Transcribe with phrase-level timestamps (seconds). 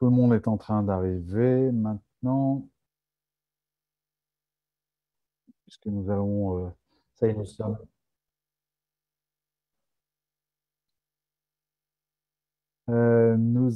[0.00, 2.66] Tout le monde est en train d'arriver maintenant.
[5.66, 6.68] Puisque nous allons.
[6.68, 6.70] Euh,
[7.16, 7.76] ça y est, nous sommes.
[12.88, 13.70] Euh, nous,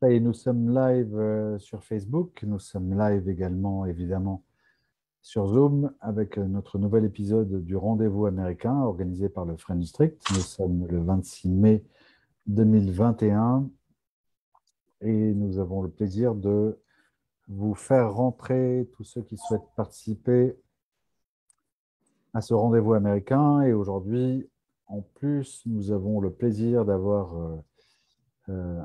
[0.00, 2.40] ça y est, nous sommes live euh, sur Facebook.
[2.44, 4.44] Nous sommes live également, évidemment,
[5.22, 10.22] sur Zoom avec notre nouvel épisode du Rendez-vous américain organisé par le Friend District.
[10.30, 11.84] Nous sommes le 26 mai
[12.46, 13.68] 2021
[15.00, 16.78] et nous avons le plaisir de
[17.48, 20.56] vous faire rentrer tous ceux qui souhaitent participer
[22.34, 23.62] à ce rendez-vous américain.
[23.62, 24.48] Et aujourd'hui,
[24.86, 27.56] en plus, nous avons le plaisir d'avoir euh,
[28.50, 28.82] euh,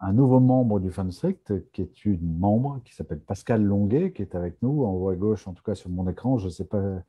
[0.00, 4.34] un nouveau membre du District, qui est une membre qui s'appelle Pascal Longuet, qui est
[4.34, 6.38] avec nous en haut à gauche, en tout cas sur mon écran.
[6.38, 7.02] Je ne sais pas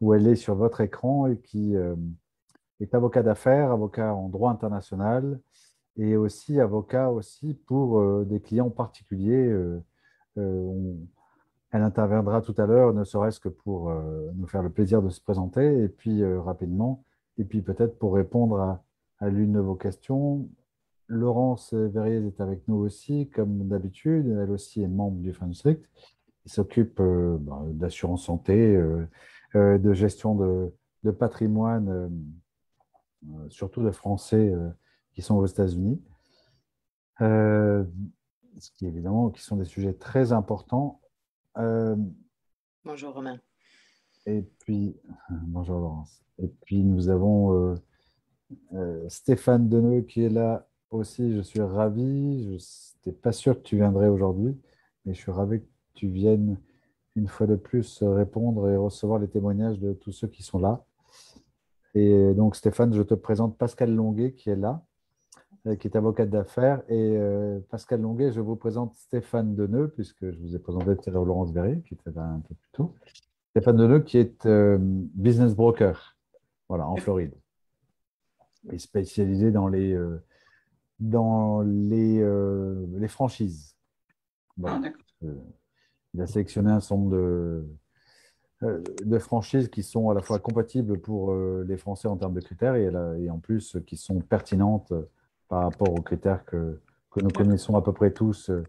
[0.00, 1.96] où elle est sur votre écran et qui euh,
[2.80, 5.40] est avocat d'affaires, avocat en droit international
[5.98, 9.48] et aussi avocat aussi pour euh, des clients particuliers.
[9.48, 9.82] Euh,
[10.38, 10.94] euh,
[11.70, 13.92] elle interviendra tout à l'heure, ne serait-ce que pour
[14.34, 17.04] nous faire le plaisir de se présenter, et puis rapidement,
[17.36, 18.80] et puis peut-être pour répondre
[19.20, 20.48] à, l'une de vos questions.
[21.08, 24.28] Laurence Verrier est avec nous aussi, comme d'habitude.
[24.28, 25.84] Elle aussi est membre du District.
[26.46, 28.82] Il s'occupe bah, d'assurance santé,
[29.54, 30.70] de gestion
[31.04, 32.10] de patrimoine,
[33.50, 34.54] surtout de Français
[35.18, 36.00] qui sont aux États-Unis,
[37.20, 37.82] euh,
[38.60, 41.00] ce qui évidemment qui sont des sujets très importants.
[41.56, 41.96] Euh,
[42.84, 43.40] bonjour Romain.
[44.26, 44.96] Et puis,
[45.42, 46.22] bonjour Laurence.
[46.40, 47.76] Et puis nous avons
[48.72, 51.34] euh, Stéphane Deneux qui est là aussi.
[51.34, 52.44] Je suis ravi.
[52.44, 52.64] Je
[53.10, 54.56] n'étais pas sûr que tu viendrais aujourd'hui,
[55.04, 56.60] mais je suis ravi que tu viennes
[57.16, 60.84] une fois de plus répondre et recevoir les témoignages de tous ceux qui sont là.
[61.96, 64.84] Et donc Stéphane, je te présente Pascal Longuet qui est là.
[65.66, 66.82] Euh, qui est avocate d'affaires.
[66.88, 71.24] Et euh, Pascal Longuet, je vous présente Stéphane Deneux, puisque je vous ai présenté l'heure
[71.24, 72.94] Laurence Verrier, qui était là un peu plus tôt.
[73.50, 76.16] Stéphane Deneux, qui est euh, business broker,
[76.68, 77.34] voilà, en Floride,
[78.70, 79.98] et spécialisé dans les,
[81.00, 82.22] dans les,
[82.96, 83.74] les franchises.
[84.64, 84.80] Ah,
[86.14, 87.66] il a sélectionné un certain nombre de,
[89.04, 92.76] de franchises qui sont à la fois compatibles pour les Français en termes de critères
[92.76, 92.92] et,
[93.22, 94.92] et en plus qui sont pertinentes
[95.48, 98.62] par rapport aux critères que, que nous connaissons à peu près tous euh,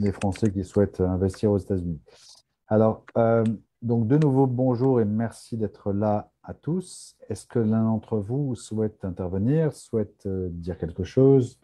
[0.00, 2.00] des Français qui souhaitent investir aux États-Unis.
[2.68, 3.44] Alors, euh,
[3.82, 7.16] donc de nouveau, bonjour et merci d'être là à tous.
[7.28, 11.58] Est-ce que l'un d'entre vous souhaite intervenir, souhaite euh, dire quelque chose,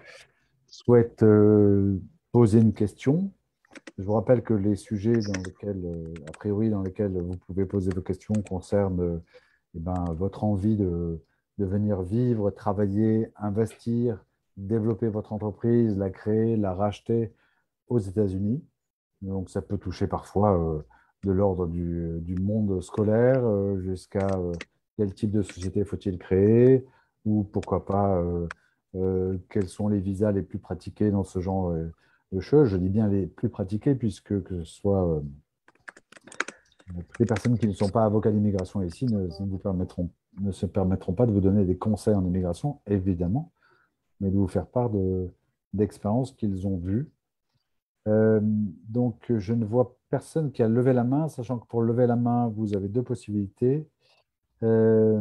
[0.66, 1.24] souhaite
[2.32, 3.30] poser une question?
[3.98, 7.90] Je vous rappelle que les sujets dans lesquels, a priori, dans lesquels vous pouvez poser
[7.90, 9.20] vos questions concernent
[9.74, 11.20] eh ben, votre envie de,
[11.58, 14.24] de venir vivre, travailler, investir
[14.56, 17.32] développer votre entreprise, la créer, la racheter
[17.88, 18.62] aux États-Unis.
[19.22, 20.82] Donc ça peut toucher parfois euh,
[21.24, 24.52] de l'ordre du, monde scolaire euh, jusqu'à euh,
[24.96, 26.86] quel type de société faut-il créer
[27.24, 28.22] ou pourquoi pas
[29.50, 31.74] quels sont les visas les plus pratiqués dans ce genre
[32.32, 32.68] de choses.
[32.68, 35.22] Je dis bien les plus pratiqués puisque que ce soit
[37.18, 39.28] les personnes qui ne sont pas avocats d'immigration ici ne
[40.52, 43.52] se permettront pas de vous donner des conseils en immigration, évidemment
[44.20, 44.90] mais de vous faire part
[45.72, 47.10] d'expériences qu'ils ont vues.
[48.08, 52.06] Euh, donc, je ne vois personne qui a levé la main, sachant que pour lever
[52.06, 53.88] la main, vous avez deux possibilités.
[54.62, 55.20] Euh,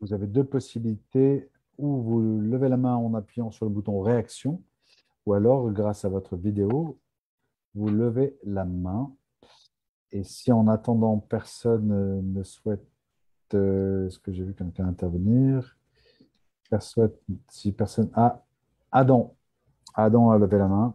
[0.00, 4.62] vous avez deux possibilités, ou vous levez la main en appuyant sur le bouton réaction,
[5.26, 6.98] ou alors, grâce à votre vidéo,
[7.74, 9.14] vous levez la main.
[10.10, 12.86] Et si en attendant, personne ne souhaite
[13.54, 15.76] euh, est-ce que j'ai vu quelqu'un intervenir?
[17.48, 18.10] Si personne.
[18.14, 18.42] Ah,
[18.92, 19.34] Adam.
[19.94, 20.94] Adam a levé la main.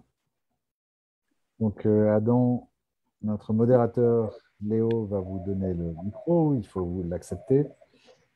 [1.59, 2.69] Donc, euh, Adam,
[3.21, 6.53] notre modérateur Léo va vous donner le micro.
[6.55, 7.67] Il faut vous l'accepter.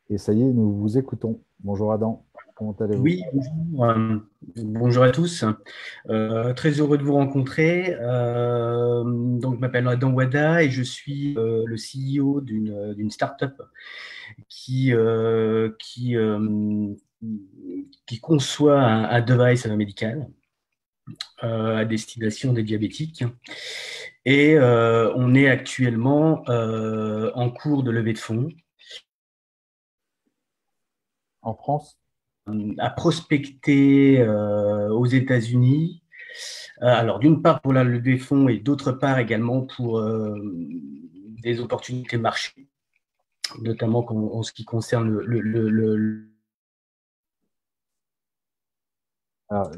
[0.10, 1.42] Et ça y est, nous vous écoutons.
[1.60, 2.26] Bonjour Adam.
[2.58, 3.04] Comment allez-vous?
[3.04, 3.86] Oui, bonjour.
[3.86, 4.18] Euh,
[4.56, 5.46] bonjour à tous.
[6.56, 7.92] très heureux de vous rencontrer.
[7.92, 13.62] donc, je m'appelle Adam Wada et je suis le CEO d'une start-up
[14.50, 16.94] qui, euh, qui, euh,
[18.06, 20.28] qui conçoit un, device médical
[21.44, 23.24] euh, à destination des diabétiques.
[24.26, 28.50] Et on est actuellement en cours de levée de fonds.
[31.42, 31.98] En France?
[32.78, 36.02] À prospecter aux États-Unis.
[36.82, 40.02] alors, d'une part pour la levée de fonds et d'autre part également pour
[41.44, 42.68] des opportunités marché
[43.62, 46.28] notamment en, en, ce qui concerne le,
[49.50, 49.72] Alors,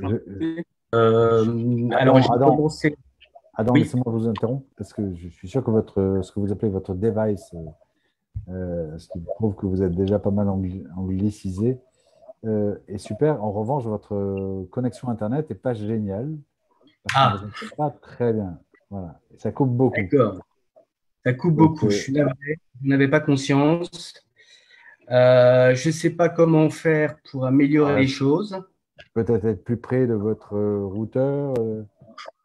[0.96, 2.68] euh, alors Adam,
[3.54, 6.72] Adam laissez-moi vous interrompre parce que je suis sûr que votre, ce que vous appelez
[6.72, 7.54] votre device,
[8.50, 11.80] euh, ce qui prouve que vous êtes déjà pas mal anglicisé,
[12.46, 13.44] euh, est super.
[13.44, 16.36] En revanche, votre connexion Internet n'est pas géniale.
[17.14, 17.42] ah.
[17.78, 18.60] pas très bien.
[18.90, 19.20] Voilà.
[19.38, 20.02] Ça coupe beaucoup.
[20.02, 20.40] D'accord.
[21.26, 21.90] Ça coupe beaucoup.
[21.90, 22.60] Je suis navré.
[22.82, 24.14] Vous n'avez pas conscience.
[25.10, 28.62] je ne sais pas comment faire pour améliorer les choses.
[29.14, 31.84] Peut-être être plus près de votre routeur, euh,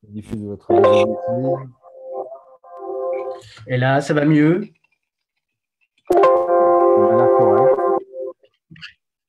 [0.04, 0.72] diffuse votre
[3.66, 4.68] Et là, ça va mieux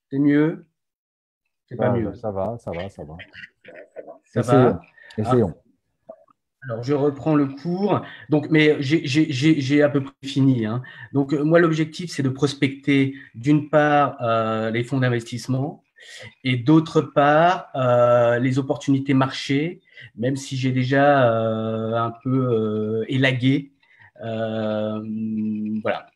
[0.10, 0.66] C'est mieux
[1.68, 3.18] C'est pas mieux Ça va, ça va, ça va.
[4.24, 4.64] Ça Essayons.
[4.64, 4.82] va
[5.18, 5.56] Essayons.
[6.68, 8.02] Alors, je reprends le cours.
[8.30, 10.66] Donc, mais j'ai à peu près fini.
[10.66, 10.82] Hein.
[11.14, 15.84] Donc, euh, moi, l'objectif, c'est de prospecter, d'une part, euh, les fonds d'investissement
[16.44, 19.82] et d'autre part, euh, les opportunités marché,
[20.16, 23.72] même si j'ai déjà un peu élagué.
[24.22, 26.08] voilà.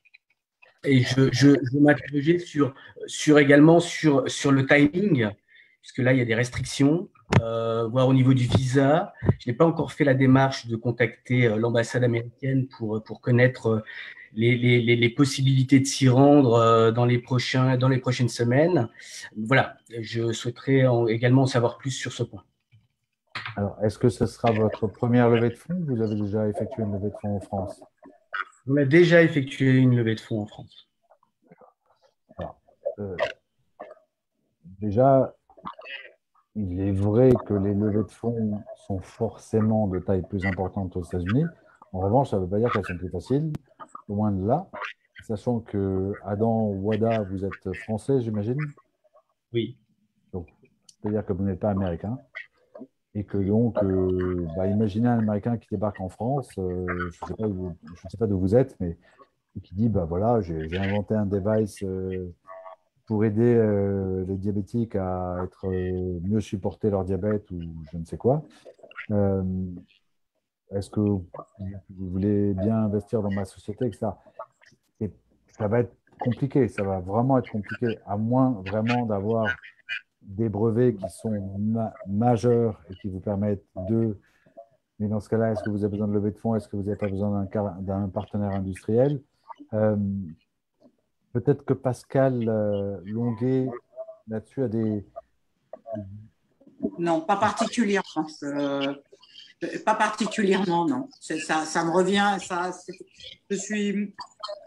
[0.86, 2.74] Et je, je, je sur,
[3.06, 5.30] sur également sur, le timing,
[5.82, 7.10] puisque là, il y a des restrictions.
[7.42, 9.14] Euh, voire au niveau du visa.
[9.40, 13.68] Je n'ai pas encore fait la démarche de contacter euh, l'ambassade américaine pour, pour connaître
[13.68, 13.84] euh,
[14.34, 18.90] les, possibilités de s'y rendre dans les, prochains, dans les prochaines semaines.
[19.38, 22.44] Voilà, je souhaiterais également en savoir plus sur ce point.
[23.56, 25.84] Alors, est-ce que ce sera votre première levée de fonds?
[25.88, 27.82] Vous avez déjà effectué une levée de fonds en France?
[28.72, 30.88] On a déjà effectué une levée de fonds en France.
[34.80, 35.36] déjà,
[36.56, 41.04] il est vrai que les levées de fonds sont forcément de taille plus importante aux
[41.04, 41.46] États-Unis.
[41.94, 43.52] En revanche, ça ne veut pas dire qu'elles sont plus faciles,
[44.08, 44.68] loin de là.
[45.24, 48.60] Sachant que Adam Wada, vous êtes français, j'imagine?
[49.52, 49.78] Oui.
[50.32, 52.20] c'est-à-dire que vous n'êtes pas américain.
[53.16, 58.10] Et que donc, euh, bah, imaginez un Américain qui débarque en France, euh, je ne
[58.10, 58.98] sais pas d'où vous êtes, mais
[59.64, 62.34] qui dit bah voilà, j'ai inventé un device euh,
[63.08, 63.56] pour aider
[64.28, 67.60] les diabétiques à être mieux supporter leur diabète ou
[67.92, 68.44] je ne sais quoi.
[70.72, 71.26] Est-ce que vous
[71.90, 74.12] voulez bien investir dans ma société, etc.
[75.02, 75.12] Et
[75.58, 79.48] ça va être compliqué, ça va vraiment être compliqué, à moins vraiment d'avoir
[80.22, 81.32] des brevets qui sont
[82.08, 84.20] majeurs et qui vous permettent de.
[85.00, 86.56] Mais dans ce cas-là, est-ce que vous avez besoin de lever de fonds?
[86.56, 87.48] Est-ce que vous n'avez pas besoin
[87.80, 89.22] d'un partenaire industriel?
[91.34, 93.70] Peut-être que Pascal euh, Longuet,
[94.28, 95.06] là-dessus, a des.
[96.98, 98.26] Non, pas particulièrement.
[98.44, 98.94] Euh,
[99.86, 101.10] pas particulièrement, non.
[101.20, 102.38] Ça, ça me revient.
[102.42, 102.72] Ça,
[103.50, 104.14] je suis.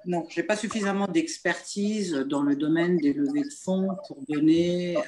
[0.05, 4.97] Non, je n'ai pas suffisamment d'expertise dans le domaine des levées de fonds pour donner
[4.97, 5.01] euh,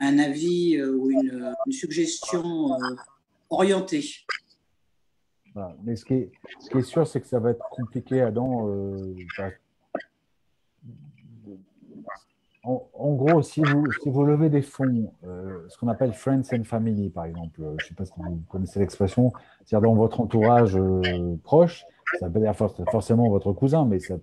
[0.00, 2.76] un avis ou une, suggestion
[3.48, 4.04] orientée.
[5.82, 8.68] Mais ce qui, est, ce qui, est, sûr, c'est que ça va être compliqué, Adam,
[12.62, 16.64] en, gros, si vous, si vous levez des fonds, euh, ce qu'on appelle Friends and
[16.64, 19.32] Family, par exemple, euh, je ne sais pas si vous connaissez l'expression,
[19.64, 21.84] c'est-à-dire dans votre entourage euh, proche,
[22.18, 24.16] ça pas dire forcément votre cousin, mais ça,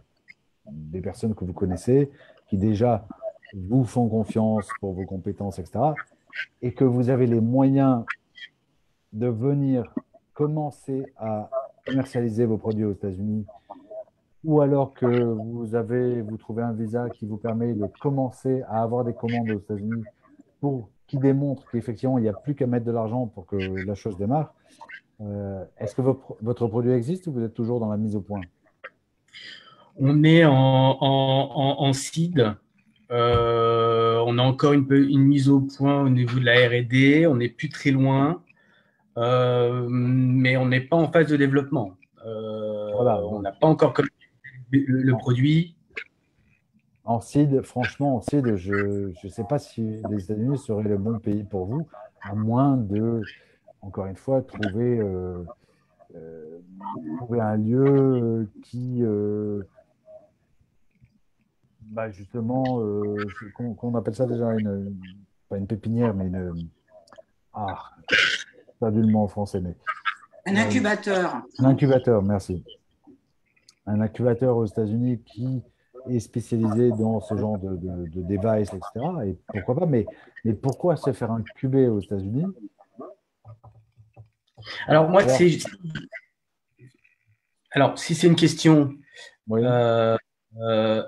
[0.67, 2.11] des personnes que vous connaissez
[2.47, 3.07] qui déjà
[3.55, 5.79] vous font confiance pour vos compétences, etc.,
[6.61, 8.03] et que vous avez les moyens
[9.13, 9.91] de venir
[10.33, 11.49] commencer à
[11.87, 13.45] commercialiser vos produits aux États-Unis
[14.43, 18.81] ou alors que vous avez, vous trouvez un visa qui vous permet de commencer à
[18.83, 20.03] avoir des commandes aux États-Unis
[20.59, 23.95] pour qui démontre qu'effectivement il n'y a plus qu'à mettre de l'argent pour que la
[23.95, 24.53] chose démarre.
[25.21, 28.41] Euh, est-ce que votre produit existe ou vous êtes toujours dans la mise au point?
[29.99, 32.53] On est en, en, seed.
[33.09, 37.25] Euh, on a encore une, une, mise au point au niveau de la RD.
[37.31, 38.43] On n'est plus très loin,
[39.17, 41.93] euh, mais on n'est pas en phase de développement.
[42.23, 43.93] voilà, on n'a pas encore
[44.71, 45.75] le, produit
[47.05, 51.19] En seed, franchement, en seed, je ne sais pas si les États-Unis seraient le bon
[51.19, 51.87] pays pour vous,
[52.21, 53.21] à moins de,
[53.81, 55.43] encore une fois, trouver, euh,
[56.15, 56.59] euh,
[57.17, 59.63] trouver un lieu qui, euh,
[61.81, 62.81] bah justement,
[63.55, 64.95] qu'on appelle ça déjà une,
[65.49, 66.67] pas une pépinière, mais une.
[67.53, 67.91] Ah,
[68.79, 69.75] pas du le mot en français, mais.
[70.45, 71.41] Un incubateur.
[71.59, 72.63] Un incubateur, merci
[73.87, 75.61] un incubateur aux États-Unis qui
[76.09, 79.05] est spécialisé dans ce genre de, de, device, etc.
[79.25, 80.05] Et pourquoi pas mais,
[80.45, 82.45] mais pourquoi se faire incuber aux États-Unis?
[84.87, 85.57] Alors, moi, c'est.
[87.71, 88.95] Alors, si c'est une question,
[89.51, 90.17] euh,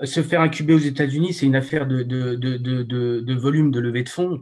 [0.03, 4.09] se faire incuber aux États-Unis, c'est une affaire de, de, de, volume de levée de
[4.09, 4.41] fonds.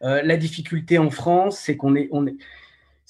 [0.00, 2.36] la difficulté en France, c'est qu'on est, on est,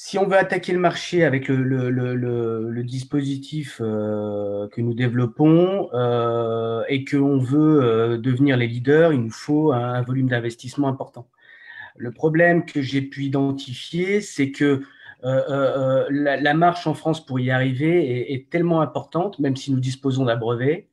[0.01, 7.05] si on veut attaquer le marché avec le, dispositif euh, que nous développons euh, et
[7.05, 11.27] qu'on veut euh, devenir les leaders, il nous faut un, volume d'investissement important.
[11.97, 14.83] Le problème que j'ai pu identifier, c'est que
[15.25, 20.37] la, marche en France pour y arriver est tellement importante, même si nous disposons d'un
[20.37, 20.87] brevet,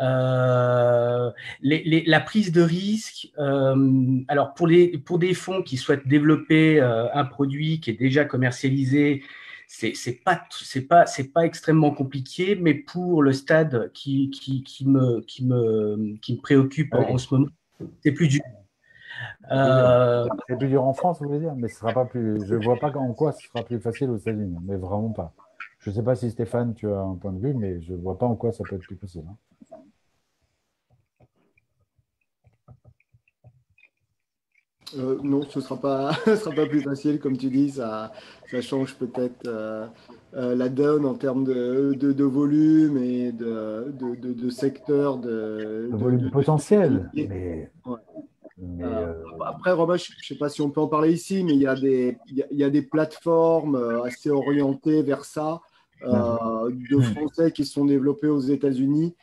[0.00, 1.30] euh,
[1.60, 7.12] la prise de risque, euh, alors pour, les, pour des fonds qui souhaitent développer euh,
[7.12, 9.22] un produit qui est déjà commercialisé,
[9.68, 14.86] c'est pas c'est pas c'est pas extrêmement compliqué, mais pour le stade qui, qui, qui
[14.86, 17.48] me qui me qui me préoccupe en, ce moment,
[18.02, 18.42] c'est plus dur.
[19.50, 22.46] C'est plus dur en France, vous voulez dire, mais ce sera pas plus.
[22.46, 25.32] Je vois pas en quoi ce sera plus facile aux États-Unis, mais vraiment pas.
[25.78, 27.98] Je ne sais pas si Stéphane, tu as un point de vue, mais je ne
[27.98, 29.24] vois pas en quoi ça peut être plus facile.
[29.28, 29.36] Hein.
[34.98, 38.12] Euh, non, ce ne sera, pas, sera pas plus facile, comme tu dis, ça,
[38.50, 39.86] ça change peut-être euh,
[40.34, 45.18] euh, la donne en termes de, de, volume et de, de, secteur.
[45.18, 47.10] De, volume potentiel.
[49.44, 51.66] Après, Robin, je ne sais pas si on peut en parler ici, mais il y
[51.66, 55.60] a des, il y a des plateformes assez orientées vers ça,
[56.04, 59.14] de Français qui sont développés aux États-Unis.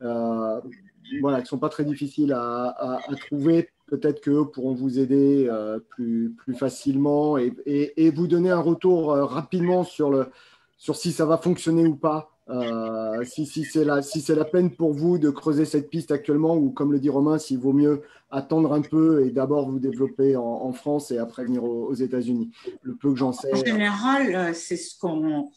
[0.00, 5.46] voilà, qui ne sont pas très difficiles à, à trouver peut-être qu'eux pourront vous aider
[5.48, 10.30] euh, plus, plus facilement et, et, vous donner un retour euh, rapidement sur, le,
[10.76, 12.30] sur si ça va fonctionner ou pas.
[12.48, 16.56] Euh, si, si c'est la, si la peine pour vous de creuser cette piste actuellement
[16.56, 20.36] ou comme le dit Romain, s'il vaut mieux attendre un peu et d'abord vous développer
[20.36, 22.50] en, France et après venir aux, États-Unis.
[22.82, 23.52] Le peu que j'en sais.
[23.52, 25.48] En général, c'est ce qu'on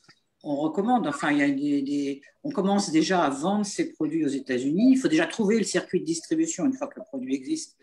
[0.43, 1.05] on recommande.
[1.07, 4.93] Enfin, y a des, on commence déjà à vendre ces produits aux États-Unis.
[4.93, 7.77] Il faut déjà trouver le circuit de distribution une fois que le produit existe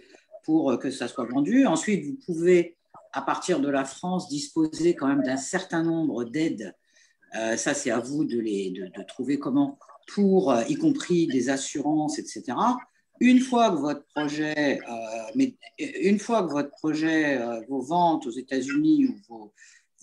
[0.47, 1.67] pour euh, que ça soit vendu.
[1.67, 2.76] Ensuite, vous pouvez,
[3.12, 6.75] à partir de la France, disposer quand même d'un certain nombre d'aides.
[7.35, 9.79] Euh, ça, c'est à vous de, les, de, trouver comment,
[10.15, 12.57] pour euh, y compris des assurances, etc.
[13.19, 14.79] Une fois que votre projet,
[15.35, 19.17] mais une fois que votre projet, vos ventes aux États-Unis ou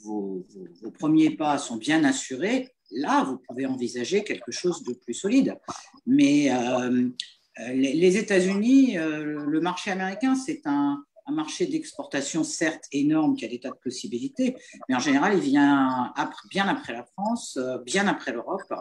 [0.03, 0.43] vos,
[0.81, 5.55] vos, premiers pas sont bien assurés, là, vous pouvez envisager quelque chose de plus solide.
[6.07, 6.49] Mais
[7.57, 13.59] les États-Unis, euh, le marché américain, c'est un, marché d'exportation certes énorme qui a des
[13.59, 14.57] tas de possibilités,
[14.89, 16.13] mais en général, il vient
[16.49, 18.73] bien après la France, euh, bien après l'Europe.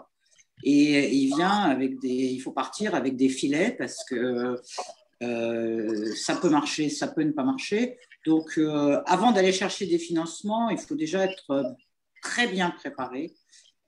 [0.64, 4.61] Et il vient avec des, il faut partir avec des filets parce que
[6.17, 7.97] ça peut marcher, ça peut ne pas marcher.
[8.26, 8.61] Donc,
[9.07, 11.75] avant d'aller chercher des financements, il faut déjà être
[12.23, 13.33] très bien préparé.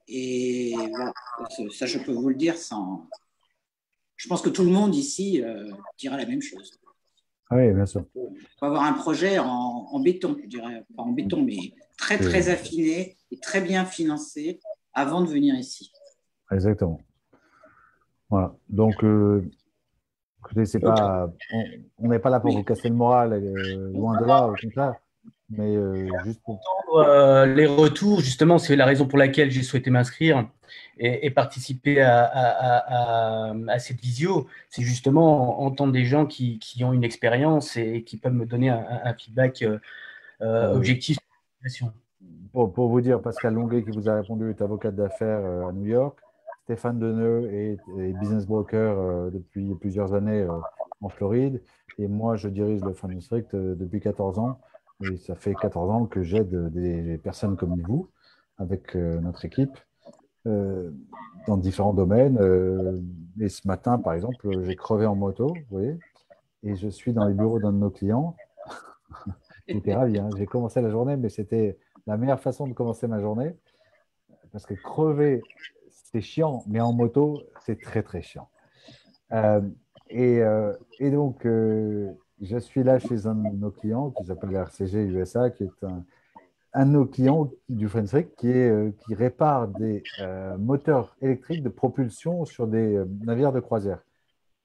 [0.08, 0.74] Et
[1.70, 3.08] ça, je peux vous le dire sans,
[4.16, 6.78] je pense que tout le monde ici euh, dira la même chose.
[7.50, 8.04] Oui, bien sûr.
[8.14, 12.48] Il faut avoir un projet en, béton, je dirais, pas en béton, mais très, très
[12.48, 14.60] affiné et très bien financé
[14.92, 15.92] avant de venir ici.
[16.50, 17.00] Exactement.
[18.30, 18.56] Voilà.
[18.68, 19.48] Donc, euh,
[20.40, 21.30] écoutez, pas,
[21.98, 24.94] on n'est pas là pour vous casser le moral, euh, loin de là, au contraire.
[25.50, 26.60] Mais euh, juste pour.
[27.46, 30.46] les retours, justement, c'est la raison pour laquelle j'ai souhaité m'inscrire
[30.98, 38.02] et, participer à, cette visio, c'est justement entendre des gens qui, ont une expérience et,
[38.04, 39.78] qui peuvent me donner un, feedback euh,
[40.42, 41.18] euh, objectif.
[42.52, 45.72] Pour, pour, vous dire, Pascal Longuet qui vous a répondu est avocat d'affaires euh, à
[45.72, 46.18] New York.
[46.64, 47.78] Stéphane Deneux est,
[48.20, 50.46] business broker depuis plusieurs années
[51.02, 51.60] en Floride.
[51.98, 54.58] Et moi, je dirige le Fund District depuis 14 ans.
[55.02, 58.08] Et ça fait 14 ans que j'aide des personnes comme vous
[58.58, 59.76] avec notre équipe
[60.46, 60.90] euh,
[61.46, 62.38] dans différents domaines.
[62.38, 63.00] Euh,
[63.40, 65.98] et ce matin, par exemple, j'ai crevé en moto, vous voyez,
[66.62, 68.36] et je suis dans les bureaux d'un de nos clients.
[69.68, 70.18] J'étais ravi.
[70.18, 70.28] Hein.
[70.36, 73.56] J'ai commencé la journée, mais c'était la meilleure façon de commencer ma journée.
[74.52, 75.42] Parce que crever,
[75.88, 78.48] c'est chiant, mais en moto, c'est très, très chiant.
[79.32, 79.62] Euh,
[80.10, 81.46] et, donc,
[82.40, 85.86] je suis là chez un de nos clients qui s'appelle RCG USA, qui est
[86.72, 91.68] un, de nos clients du French qui, euh, qui répare des euh, moteurs électriques de
[91.68, 94.00] propulsion sur des euh, navires de croisière.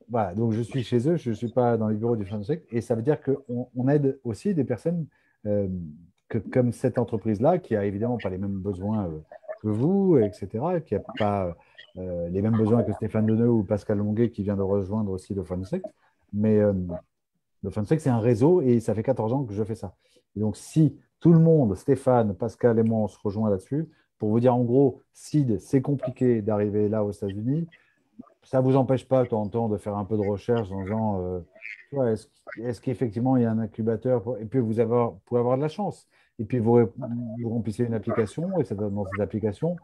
[0.10, 2.48] Voilà, donc je suis chez eux, je ne suis pas dans les bureaux du French
[2.72, 5.06] et ça veut dire qu'on on aide aussi des personnes
[6.52, 9.10] comme cette entreprise-là, qui a évidemment pas les mêmes besoins
[9.62, 11.56] que vous, etc., qui n'a pas
[11.96, 15.44] les mêmes besoins que Stéphane Deneux ou Pascal Longuet qui vient de rejoindre aussi le
[15.44, 15.68] French
[16.34, 16.60] mais
[17.64, 19.96] le French c'est un réseau et ça fait 14 ans que je fais ça.
[20.36, 24.40] Donc, si tout le monde, Stéphane, Pascal et moi, on se rejoint là-dessus pour vous
[24.40, 27.68] dire en gros, SID, c'est compliqué d'arriver là aux États-Unis.
[28.44, 30.72] ça ne vous empêche pas, de temps en temps, de faire un peu de recherche
[30.72, 31.22] en disant
[31.94, 32.16] euh,
[32.64, 34.74] est-ce qu'effectivement il y a un incubateur Et puis vous,
[35.26, 36.08] pouvez avoir de la chance.
[36.38, 36.90] Et puis vous,
[37.44, 39.78] remplissez une application, et dans cette application,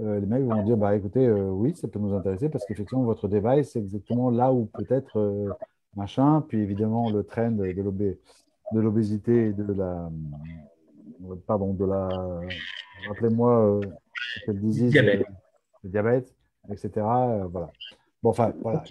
[0.00, 3.04] euh, les mecs vont dire bah, écoutez, euh, oui, ça peut nous intéresser parce qu'effectivement,
[3.04, 5.18] votre device, c'est exactement là où peut-être
[5.96, 6.44] machin.
[6.48, 10.10] Puis évidemment, le trend de l'obésité et de la.
[11.46, 12.08] Pardon, de la.
[13.08, 13.80] Rappelez-moi,
[14.44, 15.26] quelle disease Diabète.
[15.84, 16.34] Le diabète,
[16.70, 16.90] etc.
[17.50, 17.70] voilà.
[18.22, 18.82] Bon, enfin, voilà.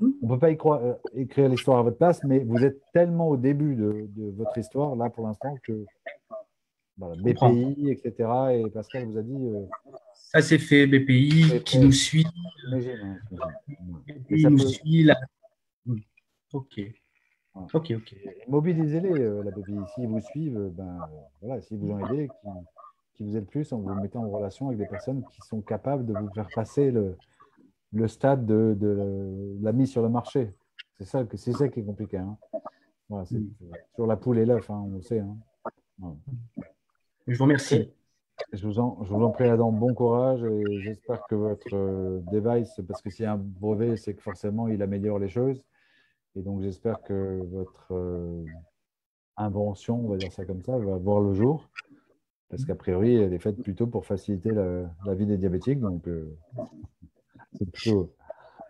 [0.00, 2.80] On ne peut pas y croire, euh, écrire l'histoire à votre place, mais vous êtes
[2.92, 5.84] tellement au début de, votre histoire, là, pour l'instant, que
[6.98, 8.30] BPI, etc.
[8.52, 9.34] Et Pascal vous a dit.
[9.34, 9.64] Euh,
[10.14, 12.26] ça, c'est fait, BPI, qui nous suit.
[12.70, 15.10] BPI nous suit.
[16.52, 16.80] Ok.
[17.74, 18.16] Ok, ok.
[18.46, 19.78] Mobilisez-les, euh, la BPI.
[19.94, 20.98] S'ils vous suivent, ben,
[21.42, 22.48] voilà, s'ils vous ont aidé, qui,
[23.14, 26.06] qui vous aident plus, en vous mettant en relation avec des personnes qui sont capables
[26.06, 27.16] de vous faire passer le,
[27.92, 30.54] le stade de, la mise sur le marché.
[30.98, 32.18] C'est ça, c'est ça qui est compliqué.
[32.18, 32.36] Hein.
[33.24, 33.40] c'est
[33.94, 35.20] sur la poule et l'œuf, hein, on le sait.
[35.20, 35.36] Hein.
[37.26, 37.90] Je vous remercie.
[38.52, 42.20] Je vous, en, je vous en prie, Adam, bon courage et j'espère que votre euh,
[42.30, 45.62] device, parce que s'il y a un brevet, c'est que forcément il améliore les choses.
[46.38, 48.44] Et donc j'espère que votre euh,
[49.36, 51.68] invention, on va dire ça comme ça, va voir le jour.
[52.48, 55.80] Parce qu'a priori, elle est faite plutôt pour faciliter la, vie des diabétiques.
[55.80, 56.38] Donc, euh,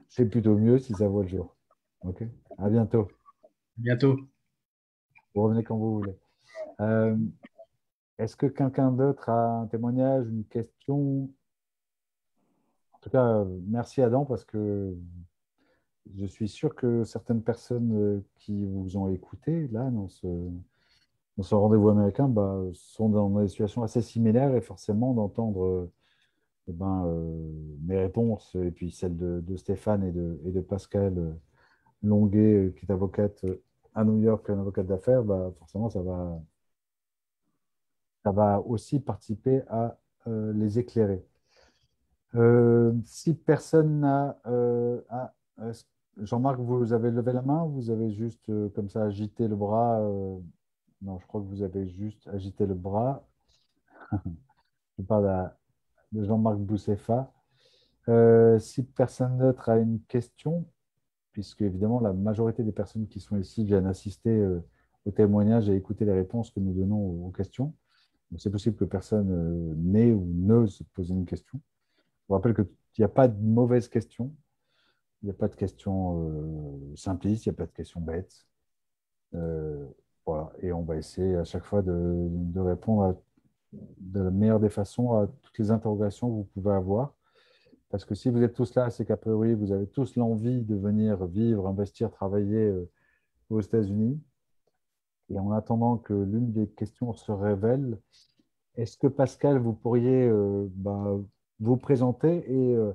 [0.09, 1.55] c'est plutôt, mieux si ça voit le jour.
[2.01, 2.25] OK?
[2.57, 3.09] À bientôt.
[3.77, 4.17] Bientôt.
[5.35, 6.17] Vous revenez quand vous voulez.
[6.81, 7.17] Euh,
[8.19, 11.31] est-ce que quelqu'un d'autre a un témoignage, une question?
[12.95, 14.97] En tout cas, merci Adam parce que
[16.17, 20.27] je suis sûr que certaines personnes euh, qui vous ont écouté là dans ce,
[21.37, 25.91] dans ce rendez-vous américain bah, sont dans des situations assez similaires et forcément d'entendre
[26.69, 31.19] eh ben, euh, mes réponses, et puis celles de, Stéphane et de, et de Pascal
[31.19, 31.33] euh,
[32.03, 33.45] Longuet, qui est avocate
[33.95, 36.41] à New York, un avocate d'affaires, bah, forcément, ça va,
[38.25, 41.25] ça va aussi participer à les éclairer.
[43.05, 44.38] si personne n'a...
[46.20, 50.00] Jean-Marc, vous avez levé la main vous avez juste comme ça agité le bras
[51.02, 53.24] Non, je crois que vous avez juste agité le bras.
[54.98, 55.52] je parle
[56.12, 57.33] de Jean-Marc Boussefa.
[58.09, 60.66] Euh, si personne d'autre a une question,
[61.33, 64.61] puisque évidemment la majorité des personnes qui sont ici viennent assister euh,
[65.04, 67.74] au témoignage et écouter les réponses que nous donnons aux, questions.
[68.37, 71.61] C'est possible que personne euh, n'ait ou n'ose poser une question.
[72.22, 72.66] Je vous rappelle qu'il
[72.98, 74.35] n'y a pas de mauvaise question.
[75.22, 78.46] Il n'y a pas de questions simplistes, il n'y a pas de questions bêtes.
[80.26, 80.52] voilà.
[80.61, 83.20] Et on va essayer à chaque fois de, répondre
[83.72, 87.14] de la meilleure des façons à toutes les interrogations que vous pouvez avoir.
[87.90, 90.74] Parce que si vous êtes tous là, c'est qu'a priori, vous avez tous l'envie de
[90.74, 92.90] venir vivre, investir, travailler euh,
[93.48, 94.20] aux États-Unis.
[95.31, 97.98] Et en attendant que l'une des questions se révèle,
[98.76, 101.18] est-ce que Pascal, vous pourriez euh, bah,
[101.61, 102.92] vous présenter et, euh,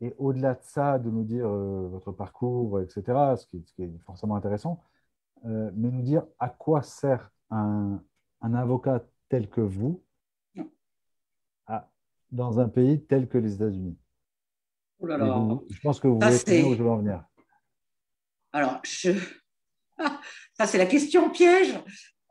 [0.00, 3.02] et au-delà de ça, de nous dire votre parcours, etc.,
[3.36, 4.82] ce qui, est forcément intéressant,
[5.44, 8.00] mais nous dire à quoi sert un,
[8.40, 10.02] un avocat tel que vous
[12.30, 13.96] dans un pays tel que les États-Unis?
[15.00, 15.48] Oh là là.
[15.70, 17.24] Je pense que vous voyez très où je veux en venir.
[18.52, 19.12] Alors, je...
[20.54, 21.74] ça c'est la question piège,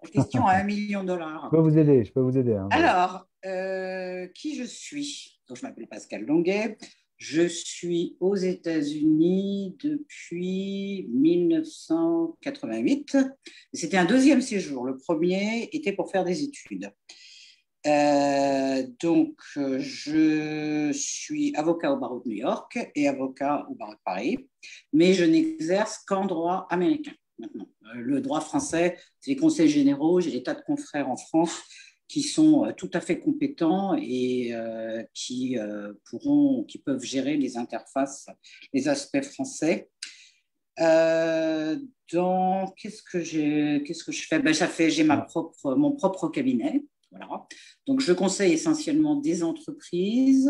[0.03, 1.45] la question à un million de dollars.
[1.45, 2.55] Je peux vous aider, je peux vous aider.
[2.55, 2.67] Hein.
[2.71, 5.39] Alors, euh, qui je suis?
[5.47, 6.77] Donc, je m'appelle Pascal Longuet.
[7.17, 13.17] Je suis aux États-Unis depuis 1988.
[13.73, 14.85] C'était un deuxième séjour.
[14.85, 16.91] Le premier était pour faire des études.
[17.87, 23.99] Euh, donc, je suis avocat au barreau de New York et avocat au barreau de
[24.05, 24.49] Paris,
[24.93, 27.69] mais je n'exerce qu'en droit américain maintenant.
[27.95, 31.61] Euh, le droit français, c'est les conseils généraux, j'ai des tas de confrères en France
[32.07, 37.37] qui sont euh, tout à fait compétents et euh, qui euh, pourront, qui peuvent gérer
[37.37, 38.27] les interfaces,
[38.73, 39.89] les aspects français.
[40.77, 44.39] dans qu'est-ce que j'ai, qu'est-ce que je fais?
[44.39, 46.85] Ben, fait, j'ai ma propre, mon propre cabinet.
[47.11, 47.47] Voilà.
[47.85, 50.49] Donc, je conseille essentiellement des entreprises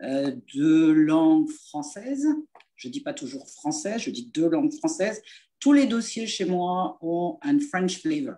[0.00, 2.26] de langue française.
[2.74, 5.22] Je dis pas toujours français, je dis deux langues françaises.
[5.58, 8.36] Tous les dossiers chez moi ont un French flavor.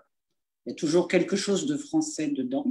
[0.69, 2.67] Il y a toujours quelque chose de français dedans.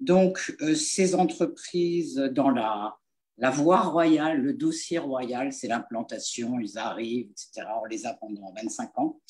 [0.00, 2.96] Donc, euh, ces entreprises dans la,
[3.38, 7.68] la voie royale, le dossier royal, c'est l'implantation, ils arrivent, etc.
[7.80, 9.20] On les a pendant 25 ans,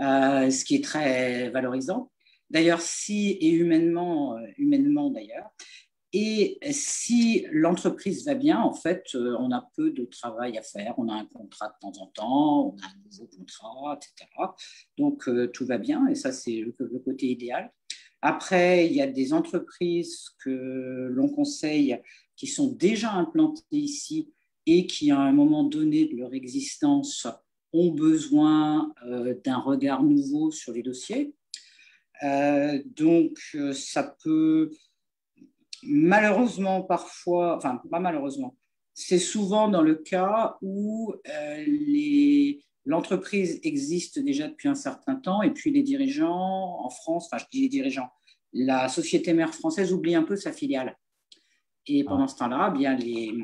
[0.00, 2.10] euh, ce qui est très valorisant.
[2.50, 5.48] D'ailleurs, si, et humainement, euh, humainement d'ailleurs,
[6.12, 10.94] Et si l'entreprise va bien, en fait, euh, on a peu de travail à faire.
[10.98, 14.30] On a un contrat de temps en temps, on a un nouveau contrat, etc.
[14.98, 17.72] Donc, euh, tout va bien et ça, c'est le, côté idéal.
[18.22, 22.00] Après, il y a des entreprises que l'on conseille
[22.36, 24.32] qui sont déjà implantées ici
[24.64, 27.26] et qui, à un moment donné de leur existence,
[27.72, 31.34] ont besoin euh, d'un regard nouveau sur les dossiers.
[32.96, 33.38] donc,
[33.74, 34.70] ça peut
[35.82, 38.56] malheureusement, parfois, enfin, pas malheureusement,
[38.94, 42.52] c'est souvent dans le cas où euh,
[42.84, 47.46] l'entreprise existe déjà depuis un certain temps et puis les dirigeants en France, enfin, je
[47.50, 48.08] dis les dirigeants,
[48.52, 50.96] la société mère française oublie un peu sa filiale.
[51.86, 52.28] Et pendant ah.
[52.28, 53.34] ce temps-là, eh bien les,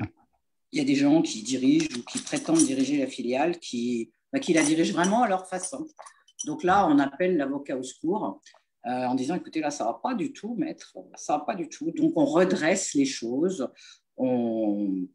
[0.73, 4.41] il y a des gens qui dirigent ou qui prétendent diriger la filiale qui, bah,
[4.41, 5.87] qui la dirigent vraiment à leur façon.
[6.47, 8.41] Donc là, on appelle l'avocat au secours.
[8.87, 11.69] Euh, en disant écoutez, là, ça va pas du tout, maître, ça va pas du
[11.69, 11.93] tout.
[11.93, 13.69] Donc, on redresse les choses,
[14.17, 15.07] on,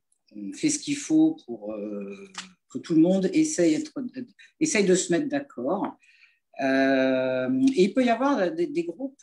[0.54, 2.28] fait ce qu'il faut pour euh,
[2.70, 5.98] que tout le monde essaye, de se mettre d'accord.
[6.62, 9.18] Euh, et il peut y avoir des, des groupes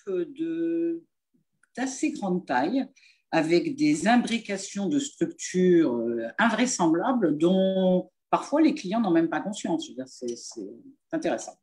[1.77, 2.87] d'assez grande taille
[3.31, 6.07] avec des imbrications de structures
[6.39, 9.91] invraisemblables dont parfois les clients n'ont même pas conscience.
[10.07, 10.63] C'est
[11.13, 11.59] intéressant.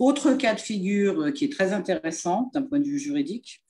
[0.00, 3.62] Autre cas de figure euh, qui est très intéressant d'un point de vue juridique,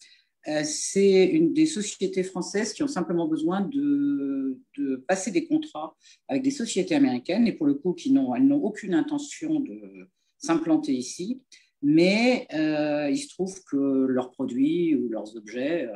[0.47, 4.63] euh, c'est une des sociétés françaises qui ont simplement besoin de,
[5.09, 5.97] passer des contrats
[6.29, 10.09] avec des sociétés américaines et pour le coup qui n'ont, elles n'ont aucune intention de
[10.39, 11.43] s'implanter ici,
[11.83, 15.89] mais euh, il se trouve que leurs produits ou leurs objets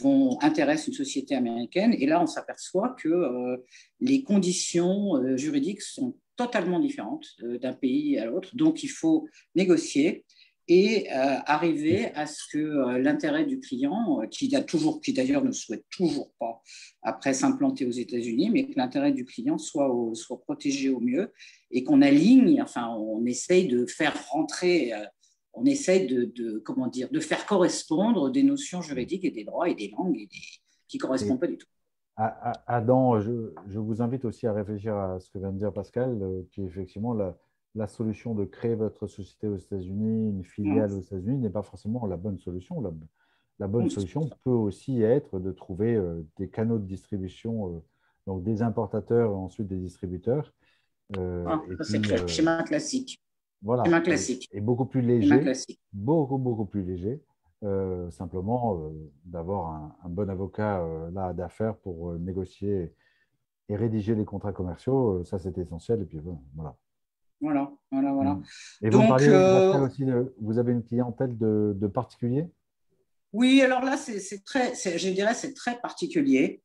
[0.00, 1.94] vont intéresser une société américaine.
[1.94, 3.56] Et là on s'aperçoit que
[4.00, 8.54] les conditions juridiques sont totalement différentes euh, d'un pays à l'autre.
[8.54, 10.24] Donc, il faut négocier
[10.66, 15.44] et euh, arriver à ce que euh, l'intérêt du client, qui, a toujours, qui d'ailleurs
[15.44, 16.62] ne souhaite toujours pas
[17.02, 21.32] après s'implanter aux États-Unis, mais que l'intérêt du client soit, soit protégé au mieux
[21.70, 24.92] et qu'on aligne, enfin, on essaye de faire rentrer,
[25.52, 29.74] on essaye de, comment dire, de faire correspondre des notions juridiques et des droits et
[29.74, 30.28] des langues et
[30.88, 31.68] qui ne correspondent pas du tout.
[32.16, 36.42] Adam, je, vous invite aussi à réfléchir à ce que vient de dire Pascal, euh,
[36.50, 41.38] qui est effectivement la, solution de créer votre société aux États-Unis, une filiale aux États-Unis,
[41.38, 42.80] n'est pas forcément la bonne solution.
[43.58, 47.80] La, bonne solution peut aussi être de trouver euh, des canaux de distribution, euh,
[48.28, 50.52] donc des importateurs et ensuite des distributeurs.
[51.16, 53.20] Ah, c'est le schéma classique.
[53.60, 53.82] Voilà.
[53.84, 54.48] Schéma classique.
[54.52, 55.42] Et, beaucoup plus léger.
[55.92, 57.20] Beaucoup, beaucoup plus léger.
[57.64, 58.90] Euh, simplement euh,
[59.24, 62.92] d'avoir un, bon avocat euh, là d'affaires pour négocier
[63.70, 66.02] et rédiger les contrats commerciaux, ça c'est essentiel.
[66.02, 66.18] Et puis
[66.54, 66.76] voilà.
[67.40, 68.34] Voilà, voilà, voilà.
[68.34, 68.44] Mm.
[68.82, 69.28] Et vous parlez
[69.82, 70.04] aussi
[70.40, 72.48] vous avez une clientèle de, particuliers?
[73.32, 76.62] Oui, alors là, c'est très, je dirais, c'est très particulier.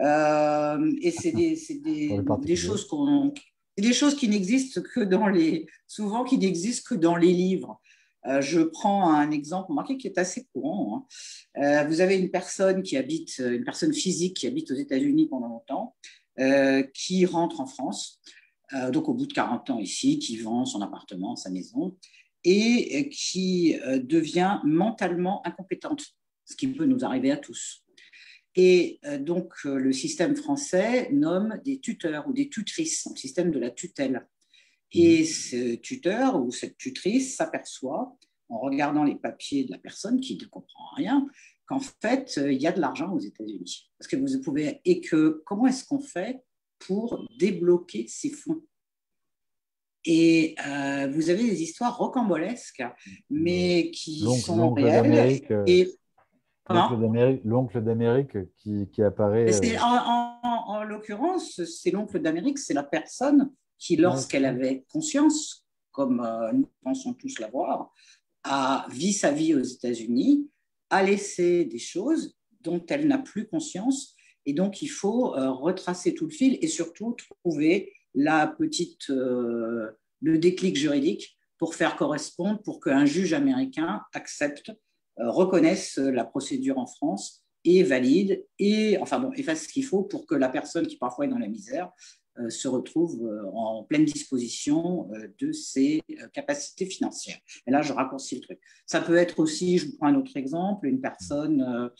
[0.00, 3.32] et c'est des, des, des, choses qu'on,
[3.78, 7.80] des choses qui n'existent que dans les, souvent qui n'existent que dans les livres.
[8.26, 11.06] Euh, je prends un exemple marqué qui est assez courant.
[11.56, 11.62] Hein.
[11.62, 15.48] Euh, vous avez une personne qui habite, une personne physique qui habite aux États-Unis pendant
[15.48, 15.96] longtemps,
[16.38, 18.20] euh, qui rentre en France,
[18.92, 21.96] donc au bout de 40 ans ici, qui vend son appartement, sa maison,
[22.44, 26.04] et qui devient mentalement incompétente,
[26.44, 27.82] ce qui peut nous arriver à tous.
[28.54, 33.72] Et donc, le système français nomme des tuteurs ou des tutrices, le système de la
[33.72, 34.24] tutelle.
[34.92, 38.16] Et ce tuteur ou cette tutrice s'aperçoit,
[38.48, 41.26] en regardant les papiers de la personne qui ne comprend rien,
[41.66, 43.90] qu'en fait, euh, il y a de l'argent aux États-Unis.
[43.98, 44.80] Parce que vous pouvez.
[44.84, 46.42] Et que comment est-ce qu'on fait
[46.80, 48.62] pour débloquer ces fonds?
[50.04, 52.82] Et euh, vous avez des histoires rocambolesques,
[53.28, 55.44] mais qui sont réelles.
[55.50, 55.88] Euh, et
[56.68, 59.50] L'oncle d'Amérique qui, qui, apparaît.
[59.80, 66.52] En, en l'occurrence, c'est l'oncle d'Amérique, c'est la personne qui, lorsqu'elle avait conscience, comme euh,
[66.52, 67.92] nous pensons tous l'avoir,
[68.44, 70.48] a vu sa vie aux États-Unis,
[70.90, 74.14] a laissé des choses dont elle n'a plus conscience.
[74.46, 79.90] Et donc, il faut euh, retracer tout le fil et surtout trouver la petite, euh,
[80.20, 84.72] le déclic juridique pour faire correspondre, pour qu'un juge américain accepte,
[85.16, 90.02] reconnaisse la procédure en France et valide et enfin bon et fasse ce qu'il faut
[90.02, 91.90] pour que la personne qui parfois est dans la misère
[92.48, 97.38] se retrouve euh, en pleine disposition euh, de ses capacités financières.
[97.66, 98.60] Et là, je raccourcis le truc.
[98.86, 101.90] Ça peut être aussi, je vous prends un autre exemple, une personne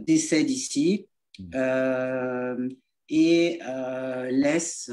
[0.00, 1.08] décède ici
[3.08, 3.58] et
[4.30, 4.90] laisse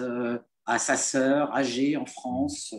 [0.66, 2.74] à sa sœur âgée en France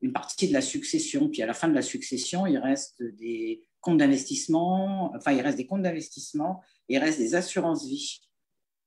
[0.00, 1.28] une partie de la succession.
[1.28, 5.58] Puis à la fin de la succession, il reste des comptes d'investissement, enfin, il reste
[5.58, 8.20] des comptes d'investissement, il reste des assurances vie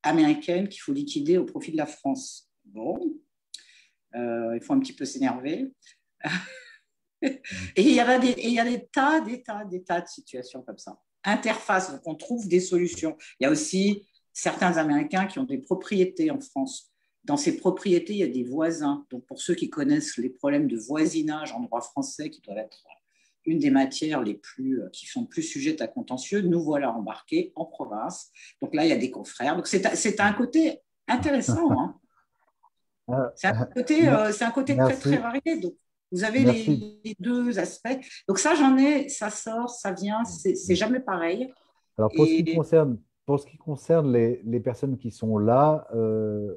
[0.06, 2.50] américaines qu'il faut liquider au profit de la France.
[2.64, 3.00] Bon,
[4.16, 5.74] euh, il faut un petit peu s'énerver.
[7.22, 7.42] et
[7.78, 10.62] il y, a des, il y a des tas, des tas, des tas de situations
[10.62, 11.00] comme ça.
[11.24, 13.18] Interface, donc on trouve des solutions.
[13.40, 16.92] Il y a aussi certains Américains qui ont des propriétés en France.
[17.24, 19.06] Dans ces propriétés, il y a des voisins.
[19.10, 22.86] Donc, pour ceux qui connaissent les problèmes de voisinage en droit français, qui doivent être
[23.46, 27.52] une des matières les plus, euh, qui sont plus sujettes à contentieux, nous voilà embarqués
[27.56, 28.32] en province.
[28.62, 29.56] Donc là, il y a des confrères.
[29.56, 31.72] Donc c'est un côté intéressant.
[31.72, 31.96] Hein.
[33.36, 35.60] C'est un côté, euh, un côté très, très varié.
[35.62, 35.76] Donc,
[36.12, 38.00] vous avez les, deux aspects.
[38.28, 41.54] Donc ça, j'en ai, ça sort, ça vient, c'est jamais pareil.
[41.98, 45.88] Alors pour, ce, qui concerne, pour ce qui concerne les, les personnes qui sont là,
[45.94, 46.56] euh,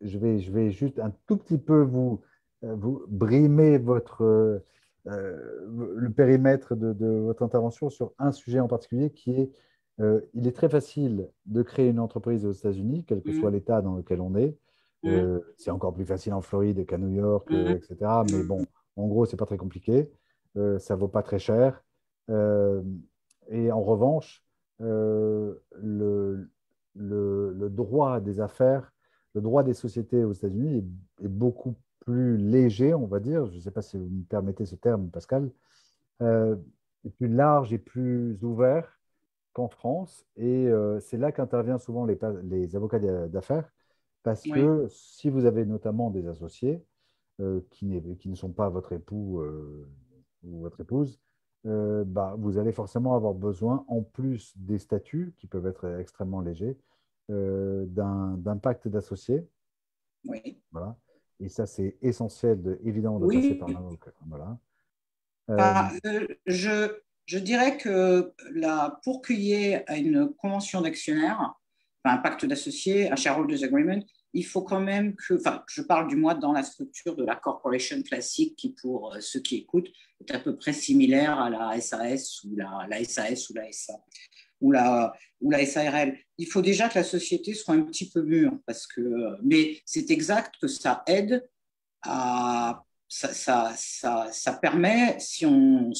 [0.00, 2.22] je, vais, je vais juste un tout petit peu vous,
[2.62, 4.64] vous brimer votre, euh,
[5.06, 9.50] le périmètre de, votre intervention sur un sujet en particulier qui est
[10.00, 13.54] euh, il est très facile de créer une entreprise aux États-Unis, quel que soit mm.
[13.54, 14.56] l'État dans lequel on est.
[15.02, 15.08] Mm.
[15.08, 17.66] Euh, c'est encore plus facile en Floride qu'à New York, mm.
[17.68, 17.96] etc.
[18.32, 18.64] Mais bon,
[18.96, 20.10] en gros, c'est pas très compliqué.
[20.78, 21.84] ça vaut pas très cher.
[22.28, 24.44] et en revanche,
[24.78, 25.62] le,
[26.94, 28.92] le, droit des affaires,
[29.34, 33.56] le droit des sociétés aux États-Unis est, est, beaucoup plus léger, on va dire, je
[33.56, 35.50] ne sais pas si vous me permettez ce terme, Pascal,
[36.22, 36.56] euh,
[37.18, 38.98] plus large et plus ouvert
[39.52, 40.26] qu'en France.
[40.36, 43.70] Et euh, c'est là qu'interviennent souvent les, les avocats d'affaires,
[44.22, 46.84] parce que si vous avez notamment des associés
[47.40, 49.42] euh, qui, qui, ne sont pas votre époux
[50.42, 51.20] ou votre épouse,
[51.64, 56.76] bah, vous allez forcément avoir besoin, en plus des statuts, qui peuvent être extrêmement légers,
[57.28, 59.46] d'un pacte d'associés.
[60.26, 60.60] Oui.
[60.72, 60.96] Voilà.
[61.40, 64.12] Et ça, c'est essentiel, de, évidemment, de passer par l'avocat.
[64.28, 64.58] Voilà.
[65.48, 66.92] Bah, euh, je,
[67.26, 71.54] je, dirais que la, pour qu'il y ait une convention d'actionnaires,
[72.04, 74.00] un pacte d'associés, un shareholders agreement,
[74.32, 77.34] il faut quand même que, enfin, je parle du moins dans la structure de la
[77.34, 79.88] corporation classique qui, pour euh, ceux qui écoutent,
[80.20, 83.94] est à peu près similaire à la SAS ou la, la SAS ou la SA
[84.60, 86.16] ou la, ou la SARL.
[86.38, 90.10] Il faut déjà que la société soit un petit peu mûre, parce que, mais c'est
[90.10, 91.48] exact que ça aide
[92.02, 92.82] à.
[93.12, 95.90] Ça, ça, ça, ça, permet, si on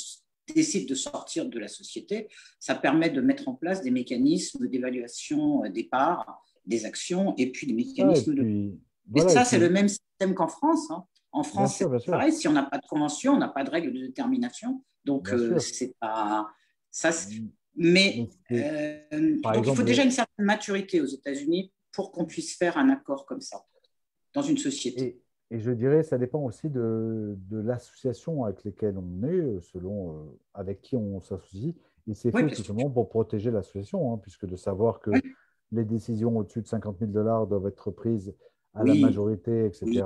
[0.55, 2.29] décide de sortir de la société,
[2.61, 7.66] ça permet de mettre en place des mécanismes d'évaluation des parts, des actions, et puis
[7.66, 8.73] des mécanismes de.
[9.16, 10.88] et ça, c'est le même système qu'en France.
[10.90, 11.05] Hein.
[11.33, 12.33] En France, c'est pareil.
[12.33, 14.83] Si on n'a pas de convention, on n'a pas de règles de détermination.
[15.05, 16.49] Donc, euh, c'est pas.
[16.90, 17.49] Ça, mm.
[17.77, 22.89] Mais euh, il faut déjà une certaine maturité aux États-Unis pour qu'on puisse faire un
[22.91, 23.65] accord comme ça
[24.35, 25.23] dans une société.
[25.51, 30.23] Et, je dirais, ça dépend aussi de, de l'association avec laquelle on est, selon euh,
[30.55, 31.75] avec qui on s'associe.
[32.07, 35.11] Et c'est fait justement pour protéger l'association, hein, puisque de savoir que
[35.73, 38.35] les décisions au-dessus de 50 000 dollars doivent être prises
[38.75, 40.05] à la majorité, etc.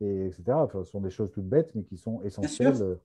[0.00, 0.42] Et, etc.
[0.70, 2.98] ce sont des choses toutes bêtes, mais qui sont essentielles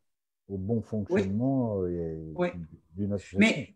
[0.49, 2.33] au bon fonctionnement euh,
[2.95, 3.39] d'une association.
[3.39, 3.75] Mais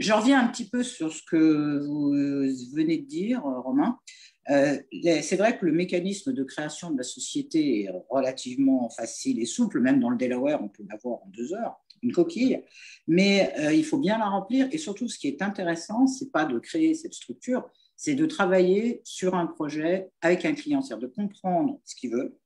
[0.00, 2.10] je reviens un petit peu sur ce que vous
[2.74, 3.98] venez de dire, Romain.
[4.48, 4.78] Euh,
[5.22, 9.78] c'est vrai que le mécanisme de création de la société est relativement facile et souple,
[9.80, 12.62] même dans le Delaware, on peut l'avoir en deux heures, une coquille,
[13.06, 14.68] mais euh, il faut bien la remplir.
[14.72, 19.02] Et surtout, ce qui est intéressant, c'est pas de créer cette structure, c'est de travailler
[19.04, 22.38] sur un projet avec un client, c'est-à-dire de comprendre ce qu'il veut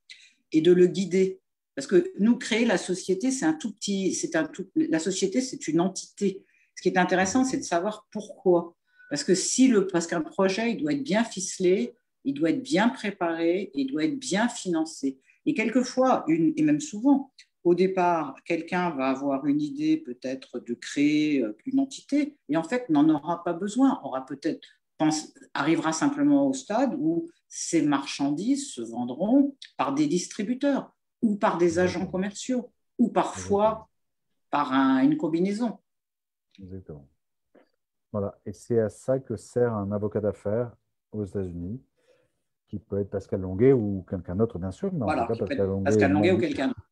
[0.51, 1.39] et de le guider.
[1.73, 5.41] Parce que nous, créer la société, c'est un tout petit, c'est un tout, la société,
[5.41, 8.75] c'est une entité ce qui est intéressant, c'est de savoir pourquoi.
[9.09, 12.63] Parce que si le, parce qu'un projet, il doit être bien ficelé, il doit être
[12.63, 15.19] bien préparé, il doit être bien financé.
[15.45, 17.31] Et quelquefois, une, et même souvent,
[17.63, 22.63] au départ, quelqu'un va avoir une idée peut-être de créer euh, une entité, et en
[22.63, 23.99] fait n'en aura pas besoin.
[24.03, 24.67] Aura peut-être
[25.53, 31.79] arrivera simplement au stade où ces marchandises se vendront par des distributeurs ou par des
[31.79, 33.89] agents commerciaux ou parfois
[34.51, 35.79] par une combinaison.
[36.61, 37.07] Exactement.
[38.11, 38.37] Voilà.
[38.45, 40.71] Et c'est à ça que sert un avocat d'affaires
[41.11, 41.81] aux États-Unis,
[42.67, 44.91] qui peut être Pascal Longuet ou quelqu'un d'autre, bien sûr.
[44.93, 45.67] Mais voilà, Pascal,
[46.11, 46.89] Longuet, ou quelqu'un d'autre.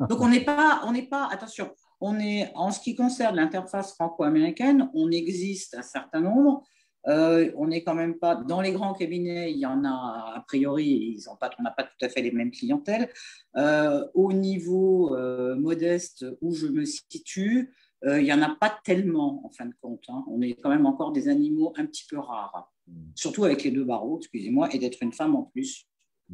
[0.08, 3.94] Donc on n'est pas, on n'est pas, attention, on est en ce qui concerne l'interface
[3.94, 6.62] franco-américaine, on existe un certain nombre.
[7.06, 10.44] Euh, on n'est quand même pas dans les grands cabinets, il y en a a
[10.46, 13.08] priori, ils ont pas, on n'a pas tout à fait les mêmes clientèles.
[13.56, 18.78] Euh, au niveau euh, modeste où je me situe, euh, il n'y en a pas
[18.84, 20.04] tellement en fin de compte.
[20.08, 20.24] Hein.
[20.28, 23.10] On est quand même encore des animaux un petit peu rares, mm.
[23.14, 25.86] surtout avec les deux barreaux, excusez-moi, et d'être une femme en plus.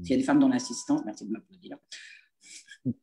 [0.02, 1.78] S'il y a des femmes dans l'assistance, merci de m'applaudir.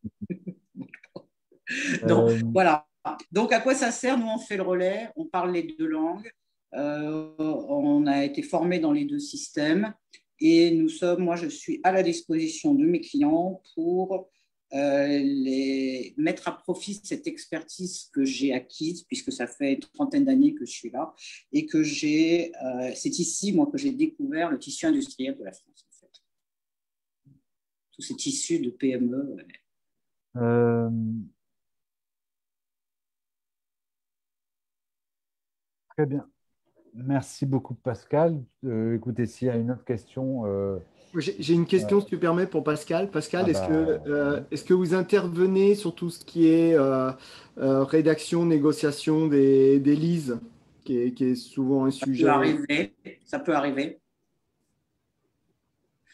[2.05, 2.85] Donc, euh, voilà.
[3.31, 4.17] Donc, à quoi ça sert?
[4.17, 6.29] Nous, on fait le relais, on parle les deux langues,
[6.75, 9.93] euh, on a été formé dans les deux systèmes
[10.39, 14.29] et nous sommes, moi, je suis à la disposition de mes clients pour
[14.71, 20.53] les, mettre à profit cette expertise que j'ai acquise, puisque ça fait une trentaine d'années
[20.53, 21.13] que je suis là,
[21.51, 22.51] et que j'ai,
[22.95, 27.31] c'est ici, moi, que j'ai découvert le tissu industriel de la France, en fait.
[27.91, 29.37] Tous ces tissus de PME.
[30.37, 30.89] Euh,
[35.89, 36.30] Très bien.
[36.93, 38.41] Merci beaucoup, Pascal.
[38.65, 40.43] Euh, écoutez, s'il y a une autre question.
[40.45, 40.77] Euh,
[41.15, 43.09] j'ai une question, si tu permets, pour Pascal.
[43.09, 46.77] Pascal, ah est-ce que, bah, euh, est que vous intervenez sur tout ce qui est
[47.57, 50.39] rédaction, négociation des, des lises,
[50.83, 52.95] qui est, qui est, souvent un sujet Ça peut arriver.
[53.25, 53.99] Ça peut arriver.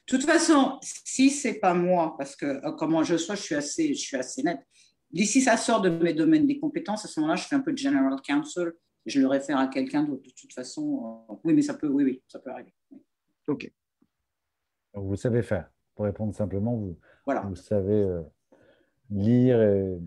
[0.10, 3.94] De toute façon, si c'est pas moi, parce que comment je sois, je suis assez,
[3.94, 4.62] je suis assez nette.
[5.12, 7.06] D'ici, ça sort de mes domaines des compétences.
[7.06, 8.74] À ce moment-là, je fais un peu de general counsel
[9.08, 10.24] je le réfère à quelqu'un d'autre.
[10.24, 12.74] De toute façon, euh, oui, mais ça peut, oui, oui, ça peut arriver.
[13.48, 13.72] Ok.
[14.94, 15.72] vous savez faire.
[15.96, 18.22] Pour répondre simplement, vous, vous savez euh,
[19.10, 19.98] lire et.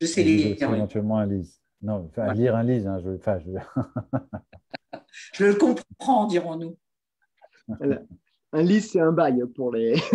[0.00, 0.56] Je sais lire.
[0.62, 1.60] Éventuellement un lise.
[1.80, 2.86] Non, enfin, lire un lise.
[2.86, 3.50] Hein, je, enfin, je...
[5.34, 6.76] je le comprends, dirons-nous.
[8.52, 9.94] Un lise, c'est un bail pour les,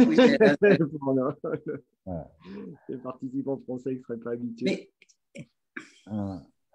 [2.87, 4.91] les participants français qui ne seraient pas habitués.
[5.35, 5.49] Mais...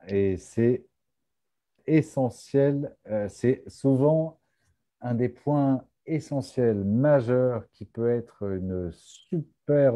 [0.09, 0.85] Et c'est
[1.87, 4.41] essentiel, euh, c'est souvent
[5.01, 9.95] un des points essentiels, majeurs, qui peut être une super,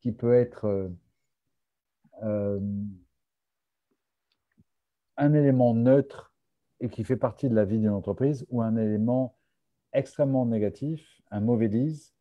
[0.00, 0.88] qui peut être euh,
[2.22, 2.60] euh,
[5.16, 6.32] un élément neutre
[6.80, 9.36] et qui fait partie de la vie d'une entreprise ou un élément
[9.92, 12.14] extrêmement négatif, un mauvais lease,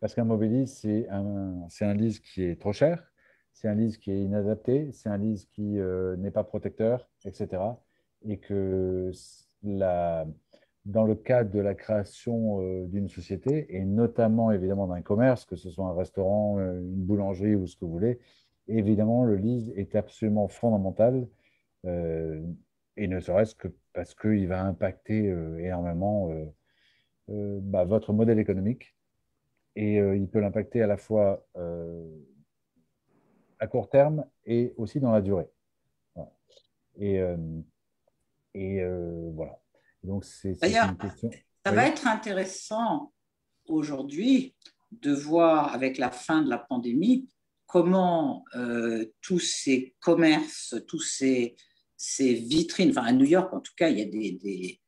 [0.00, 3.10] parce qu'un mauvais lease, c'est un, un lease qui est trop cher,
[3.52, 5.80] c'est un lease qui est inadapté, c'est un lease qui
[6.18, 7.76] n'est pas protecteur, etc
[8.28, 9.12] et que
[10.86, 15.56] dans le cadre de la création euh, d'une société, et notamment évidemment d'un commerce, que
[15.56, 18.20] ce soit un restaurant, euh, une boulangerie ou ce que vous voulez,
[18.68, 21.26] évidemment, le lease est absolument fondamental,
[21.86, 22.40] euh,
[22.96, 26.30] et ne serait-ce que parce qu'il va impacter énormément
[27.28, 28.94] bah, votre modèle économique,
[29.74, 31.46] et il peut l'impacter à la fois
[33.58, 35.48] à court terme et aussi dans la durée.
[36.98, 37.20] Et
[38.56, 39.60] et euh, voilà.
[40.02, 40.96] Donc, c'est question.
[41.64, 43.12] Ça va être intéressant
[43.66, 44.54] aujourd'hui
[44.92, 47.28] de voir avec la fin de la pandémie
[47.66, 51.56] comment euh, tous ces commerces, tous ces,
[51.96, 54.80] ces, vitrines, enfin à New York en tout cas, il y a des,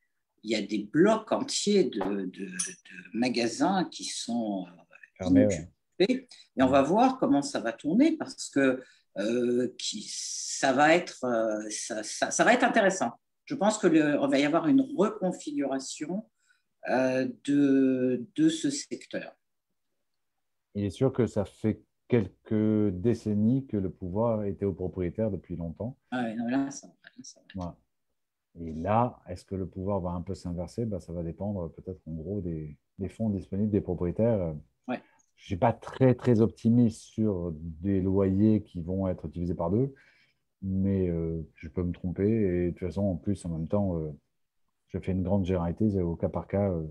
[0.44, 2.48] il y a des blocs entiers de, de,
[3.12, 4.70] magasins qui sont euh,
[5.18, 5.48] Fermés,
[5.98, 8.80] et on va voir comment ça va tourner parce que
[9.76, 11.26] qui, ça, va être,
[11.70, 16.26] ça, ça, va être intéressant je pense qu'il va y avoir une reconfiguration
[16.90, 19.34] euh, de, de, ce secteur.
[20.74, 25.56] Il est sûr que ça fait quelques décennies que le pouvoir était au propriétaire depuis
[25.56, 25.96] longtemps.
[26.10, 26.88] Ah oui, non, là, ça,
[28.60, 30.84] Et là, est-ce que le pouvoir va un peu s'inverser?
[30.84, 34.54] Ben, Ça va dépendre peut-être en gros des, des, fonds disponibles des propriétaires.
[34.88, 35.00] Ouais.
[35.36, 39.70] Je ne suis pas très, très optimiste sur des loyers qui vont être divisés par
[39.70, 39.94] deux
[40.62, 42.28] mais euh, je peux me tromper.
[42.28, 44.10] Et de toute façon, en plus, en même temps, euh,
[44.88, 46.70] je fais une grande généralité au cas par cas.
[46.70, 46.84] Euh,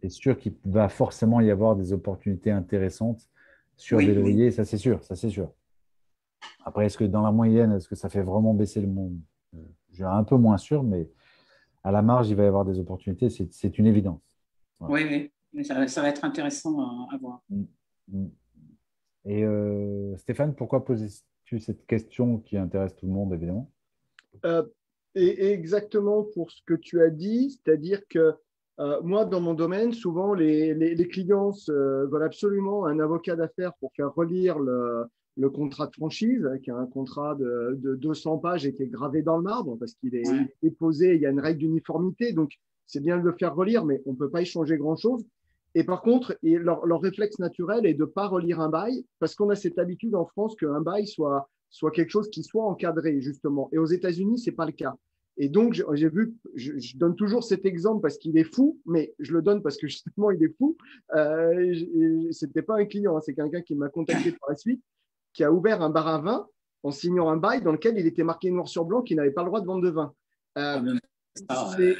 [0.00, 3.28] c'est sûr qu'il va forcément y avoir des opportunités intéressantes
[3.76, 5.52] sur des loyers, ça c'est sûr, ça c'est sûr.
[6.64, 9.18] Après, est-ce que dans la moyenne, est-ce que ça fait vraiment baisser le monde?
[9.90, 11.10] Je suis un peu moins sûr, mais
[11.82, 14.22] à la marge, il va y avoir des opportunités, c'est une évidence.
[14.80, 17.42] Oui, oui, mais ça, ça, va être intéressant à, voir.
[17.50, 17.64] Mm,
[18.08, 18.28] mm.
[19.26, 21.08] Et Stéphane, pourquoi poser
[21.58, 23.70] cette question qui intéresse tout le monde, évidemment.
[24.44, 24.62] Euh,
[25.14, 28.34] et, exactement pour ce que tu as dit, c'est-à-dire que
[28.80, 33.92] euh, moi, dans mon domaine, souvent, les, les, clients veulent absolument un avocat d'affaires pour
[33.94, 35.04] faire relire le,
[35.36, 38.88] le, contrat de franchise, qui est un contrat de, de, 200 pages et qui est
[38.88, 40.24] gravé dans le marbre, parce qu'il est
[40.60, 44.02] déposé, il y a une règle d'uniformité, donc c'est bien de le faire relire, mais
[44.06, 45.24] on ne peut pas y changer grand-chose.
[45.74, 49.34] Et par contre, leur, leur, réflexe naturel est de ne pas relire un bail, parce
[49.34, 53.20] qu'on a cette habitude en France qu'un bail soit, soit quelque chose qui soit encadré,
[53.20, 53.68] justement.
[53.72, 54.94] Et aux États-Unis, ce n'est pas le cas.
[55.36, 59.32] Et donc, j'ai vu, je, donne toujours cet exemple parce qu'il est fou, mais je
[59.32, 60.76] le donne parce que justement, il est fou.
[61.16, 61.74] Euh,
[62.30, 64.82] Ce n'était pas un client, hein, c'est quelqu'un qui m'a contacté par la suite,
[65.32, 66.46] qui a ouvert un bar à vin
[66.84, 69.42] en signant un bail dans lequel il était marqué noir sur blanc qu'il n'avait pas
[69.42, 70.14] le droit de vendre de vin.
[70.56, 70.98] Euh,
[71.48, 71.94] ah, euh,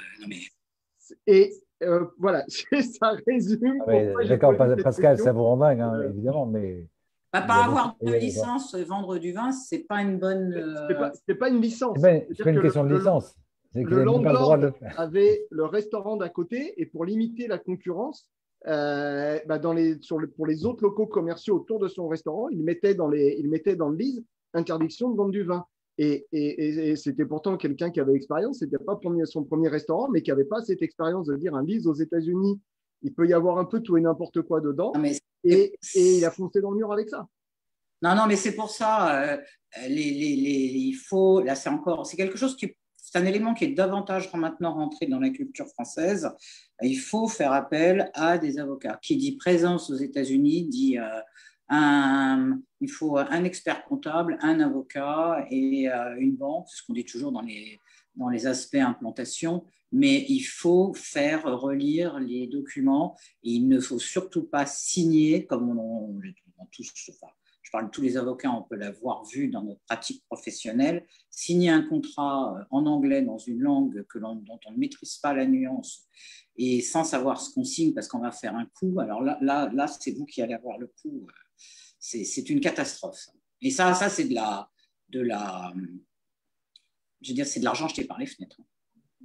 [1.27, 3.83] et euh, voilà, ça résume.
[3.87, 6.87] Ah D'accord, Pascal, ça vous rend dingue, hein, évidemment, mais.
[7.33, 10.55] Bah, pas avoir de licence, vendre du vin, c'est pas une bonne.
[10.55, 11.11] Euh...
[11.27, 11.99] C'est pas, une licence.
[12.01, 13.35] C'est pas une question de licence.
[13.75, 18.31] Le landlord avait le restaurant d'à côté et pour limiter la concurrence,
[18.69, 22.49] euh, bah dans les, sur le, pour les autres locaux commerciaux autour de son restaurant,
[22.51, 25.67] il mettait dans, les, il mettait dans le lise interdiction de vendre du vin.
[25.97, 30.23] Et, et, et c'était pourtant quelqu'un qui avait expérience, c'était pas son premier restaurant, mais
[30.23, 32.61] qui n'avait pas cette expérience de dire un lise aux États-Unis,
[33.03, 34.93] il peut y avoir un peu tout et n'importe quoi dedans.
[34.99, 37.29] Mais et, et, il a foncé dans le mur avec ça.
[38.03, 39.37] Non, non, mais c'est pour ça, euh,
[39.83, 43.55] les, les, les, il faut, là c'est encore, c'est quelque chose qui, c'est un élément
[43.55, 46.29] qui est davantage maintenant rentré dans la culture française.
[46.83, 48.99] Il faut faire appel à des avocats.
[49.03, 51.21] Qui dit présence aux États-Unis dit euh,
[51.71, 57.05] il faut un expert comptable, un avocat et euh, une banque, c'est ce qu'on dit
[57.05, 57.81] toujours dans les,
[58.17, 63.99] dans les aspects implantation, mais il faut faire relire les documents et il ne faut
[63.99, 66.21] surtout pas signer, comme on, on,
[66.59, 66.93] on tous,
[67.63, 71.71] je parle de tous les avocats, on peut l'avoir vu dans notre pratique professionnelle, signer
[71.71, 75.47] un contrat euh, en anglais dans une langue que dont on ne maîtrise pas la
[75.47, 76.07] nuance
[76.57, 79.71] et sans savoir ce qu'on signe parce qu'on va faire un coup, alors là, là,
[79.73, 81.27] là c'est vous qui allez avoir le coup.
[82.07, 83.29] C'est une catastrophe.
[83.63, 84.69] Et ça, ça c'est de la,
[85.09, 85.73] de la,
[87.23, 88.61] je veux c'est de l'argent jeté par les fenêtres.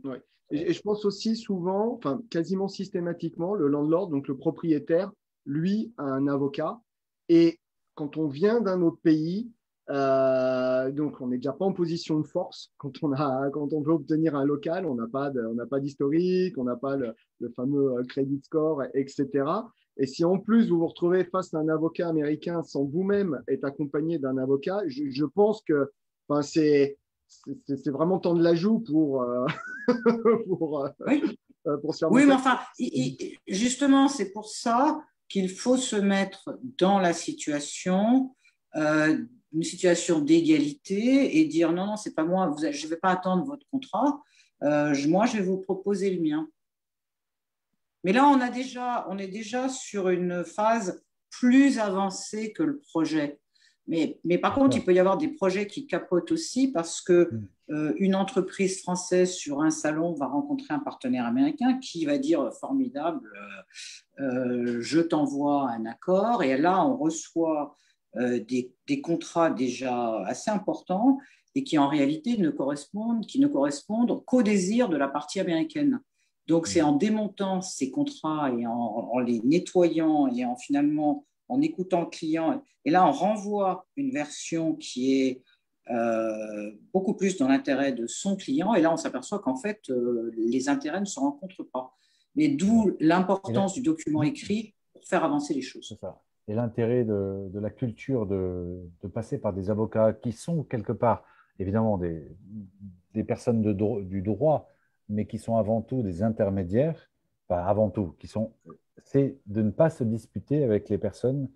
[0.06, 0.16] Oui.
[0.52, 5.12] Et, je pense aussi souvent, enfin quasiment systématiquement, le landlord, donc le propriétaire,
[5.46, 6.80] lui a un avocat
[7.28, 7.60] et
[7.96, 9.52] quand on vient d'un autre pays,
[9.90, 13.82] euh, donc on n'est déjà pas en position de force quand on, a, quand on
[13.82, 15.32] veut obtenir un local, on n'a pas,
[15.70, 17.14] pas d'historique, on n'a pas le,
[17.58, 19.44] fameux euh, credit score, etc.
[20.00, 23.66] Et si en plus vous vous retrouvez face à un avocat américain sans vous-même être
[23.66, 25.92] accompagné d'un avocat, je, pense que
[26.28, 26.98] enfin, c'est
[27.68, 29.46] c'est vraiment temps de l'ajout pour, euh,
[30.48, 31.38] pour, oui.
[31.82, 32.60] pour se faire Oui, mais enfin,
[33.48, 38.36] justement, c'est pour ça qu'il faut se mettre dans la situation,
[38.76, 39.16] euh,
[39.54, 43.12] une situation d'égalité et dire non, non, c'est pas moi, vous, je ne vais pas
[43.12, 44.24] attendre votre contrat,
[44.64, 46.48] euh, moi, je vais vous proposer le mien.
[48.04, 52.80] Mais là, on, a déjà, on est déjà sur une phase plus avancée que le
[52.80, 53.40] projet.
[53.88, 57.30] Mais, mais, par contre, il peut y avoir des projets qui capotent aussi parce que
[57.32, 57.48] mm.
[57.72, 62.52] euh, une entreprise française sur un salon va rencontrer un partenaire américain qui va dire
[62.60, 63.32] formidable,
[64.20, 67.76] euh, euh, je t'envoie un accord et là on reçoit
[68.16, 71.20] des, des, contrats déjà assez importants
[71.54, 76.02] et qui en réalité ne correspondent, qui ne correspondent qu'au désir de la partie américaine.
[76.50, 76.86] Donc c'est mm.
[76.86, 82.08] en démontant ces contrats et en, en les nettoyant et en finalement en écoutant le
[82.08, 82.62] client.
[82.86, 85.44] Et là, on renvoie une version qui est
[85.90, 88.76] euh, beaucoup plus dans l'intérêt de son client.
[88.76, 91.96] Et là, on s'aperçoit qu'en fait, euh, les intérêts ne se rencontrent pas.
[92.36, 95.98] Mais d'où l'importance du document écrit pour faire avancer les choses.
[96.00, 96.22] Ça.
[96.48, 101.24] Et l'intérêt de, la culture de, passer par des avocats qui sont quelque part,
[101.58, 102.24] évidemment, des,
[103.14, 103.74] des personnes de,
[104.04, 104.70] du droit,
[105.10, 107.10] mais qui sont avant tout des intermédiaires,
[107.48, 108.54] pas avant tout, qui sont
[109.04, 111.50] c'est de ne pas se disputer avec les personnes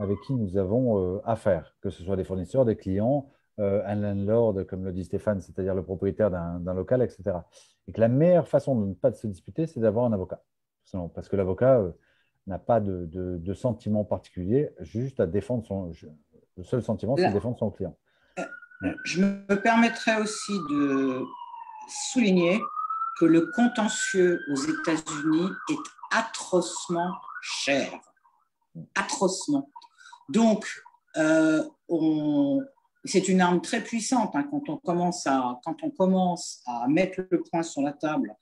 [0.00, 3.96] avec qui nous avons euh, affaire, que ce soit des fournisseurs, des clients, euh, un
[3.96, 7.36] landlord, comme le dit Stéphane, c'est-à-dire le propriétaire d'un local, etc.
[7.86, 10.42] Et que la meilleure façon de ne pas se disputer, c'est d'avoir un avocat.
[11.14, 11.92] Parce que l'avocat euh,
[12.46, 15.92] n'a pas de, de, sentiment particulier, juste à défendre son.
[16.56, 17.96] Le seul sentiment, c'est de défendre son client.
[19.04, 21.22] Je me permettrai aussi de
[22.12, 22.58] souligner
[23.20, 27.12] que le contentieux aux États-Unis est atrocement
[27.42, 28.00] cher.
[28.94, 29.68] Atrocement.
[30.30, 30.66] Donc,
[31.18, 31.62] euh,
[33.04, 35.26] c'est une arme très puissante hein, quand, on commence
[36.66, 38.34] à, mettre le point sur la table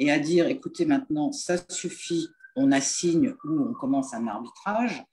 [0.00, 5.04] et à dire, écoutez, maintenant, ça suffit, on assigne ou on commence un arbitrage.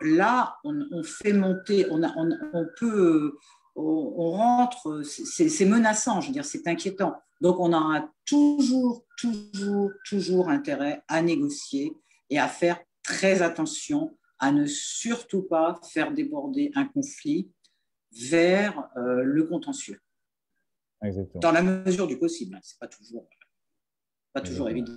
[0.00, 3.36] Là, on, fait monter, on, on peut,
[3.76, 7.20] on, rentre, c'est menaçant, je veux dire, c'est inquiétant.
[7.40, 11.92] Donc, on aura toujours, toujours, toujours intérêt à négocier
[12.30, 17.50] et à faire très attention à ne surtout pas faire déborder un conflit
[18.12, 20.00] vers euh, le contentieux.
[21.34, 22.54] Dans la mesure du possible.
[22.54, 22.60] Hein.
[22.62, 23.28] C'est pas toujours,
[24.32, 24.92] pas toujours évident.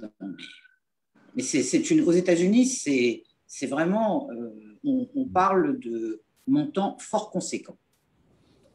[1.36, 7.78] Mais, c'est une, aux États-Unis, c'est vraiment, euh, on parle de montants fort conséquents.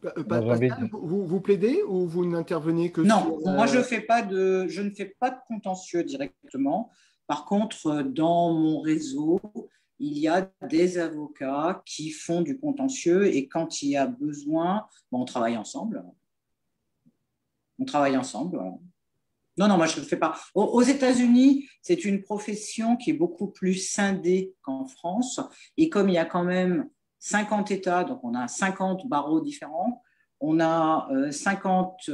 [0.05, 4.83] Euh, vous, vous, plaidez ou vous n'intervenez que Non, moi je, fais pas de, je
[4.83, 6.91] ne fais pas de contentieux directement.
[7.27, 9.41] Par contre, dans mon réseau,
[9.99, 14.87] il y a des avocats qui font du contentieux et quand il y a besoin,
[15.13, 16.05] on travaille ensemble.
[17.79, 18.59] On travaille ensemble.
[19.59, 20.35] Non, non, moi je ne fais pas.
[20.55, 25.41] Aux États-Unis, c'est une profession qui est beaucoup plus scindée qu'en France.
[25.77, 26.89] Et comme il y a quand même
[27.25, 30.03] 50 États, donc on a 50 barreaux différents,
[30.41, 32.11] on a 50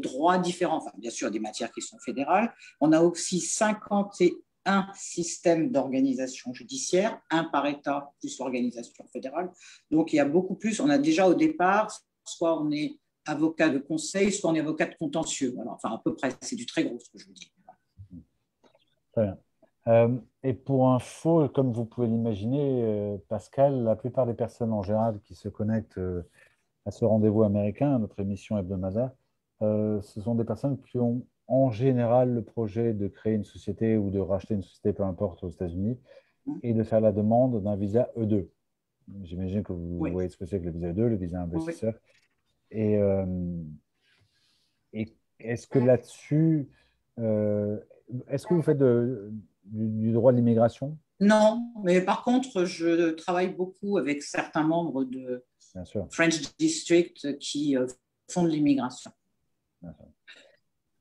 [0.00, 5.70] droits différents, enfin bien sûr des matières qui sont fédérales, on a aussi 51 systèmes
[5.70, 9.52] d'organisation judiciaire, un par État plus l'organisation fédérale.
[9.92, 13.68] Donc il y a beaucoup plus, on a déjà au départ, soit on est avocat
[13.68, 15.54] de conseil, soit on est avocat de contentieux.
[15.68, 17.52] enfin, à peu près, c'est du très gros ce que je vous dis.
[19.12, 19.38] Très bien.
[19.88, 24.82] Euh, et pour info, comme vous pouvez l'imaginer, euh, Pascal, la plupart des personnes en
[24.82, 26.22] général qui se connectent euh,
[26.86, 29.10] à ce rendez-vous américain, à notre émission hebdomadaire,
[29.60, 34.10] ce sont des personnes qui ont en général le projet de créer une société ou
[34.10, 36.00] de racheter une société, peu importe, aux États-Unis,
[36.64, 38.48] et de faire la demande d'un visa E2.
[39.22, 41.94] J'imagine que vous voyez ce que c'est que le visa E2, le visa investisseur.
[42.72, 42.98] Et,
[44.92, 46.68] et est-ce que là-dessus,
[47.18, 49.32] est-ce que vous faites de,
[49.64, 50.98] du, droit de l'immigration?
[51.20, 55.44] Non, mais par contre, je travaille beaucoup avec certains membres de
[56.10, 57.86] French District qui euh,
[58.30, 59.10] font de l'immigration.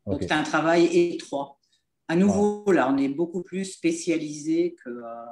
[0.05, 1.59] Donc, c'est un travail étroit.
[2.07, 4.89] À nouveau, là, on est beaucoup plus spécialisé que.
[4.89, 5.25] Euh,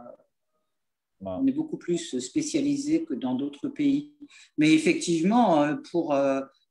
[1.21, 4.13] on est beaucoup plus spécialisé que dans d'autres pays.
[4.57, 6.13] Mais effectivement, euh, pour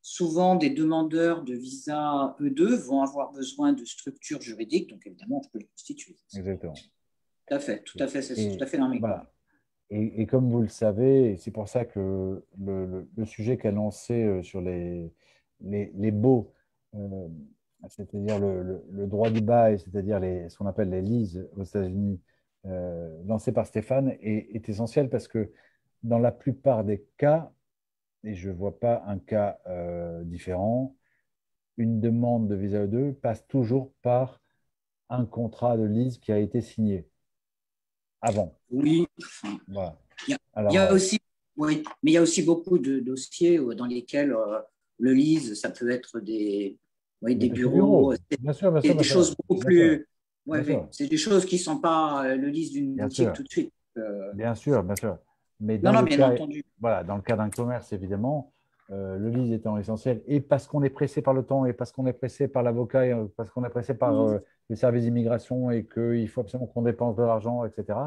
[0.09, 5.49] souvent des demandeurs de visa E2 vont avoir besoin de structures juridiques, donc évidemment, on
[5.49, 6.17] peut les constituer.
[6.35, 6.73] Exactement.
[6.73, 8.99] Tout à fait, tout à fait, c'est tout à fait normal.
[9.01, 9.31] Voilà.
[9.91, 14.61] Et, comme vous le savez, c'est pour ça que le, sujet qu'a lancé euh, sur
[14.61, 15.11] les,
[15.61, 16.53] les, les baux,
[16.95, 17.29] euh,
[17.89, 22.21] c'est-à-dire le, le, droit du bail, c'est-à-dire ce qu'on appelle les leases aux États-Unis,
[22.67, 25.51] euh, lancé par Stéphane, est, est essentiel parce que
[26.03, 27.51] dans la plupart des cas,
[28.29, 30.95] et je ne vois pas un cas euh, différent,
[31.79, 34.43] une demande de visa E2 passe toujours par
[35.09, 37.09] un contrat de lease qui a été signé
[38.21, 38.59] avant.
[38.71, 39.07] Oui.
[40.27, 40.37] Il,
[40.71, 41.19] y a, aussi,
[41.57, 44.61] oui, mais il y a aussi beaucoup de dossiers dans lesquels euh,
[44.99, 46.77] le lease, ça peut être des,
[47.23, 50.07] des, bureaux, Bien sûr, bien sûr, des choses beaucoup plus.
[50.91, 53.73] c'est des choses qui ne sont pas euh, le lease d'une boutique tout de suite.
[54.35, 55.19] Bien sûr, bien sûr.
[55.61, 56.35] Mais dans, le, cas,
[56.81, 58.53] Voilà, dans le cas d'un commerce, évidemment,
[58.91, 61.93] euh, le lease étant essentiel, et parce qu'on est pressé par le temps, et parce
[61.93, 64.39] qu'on est pressé par l'avocat, et parce qu'on est pressé par euh,
[64.71, 67.99] les services d'immigration, et qu'il faut absolument qu'on dépense de l'argent, etc.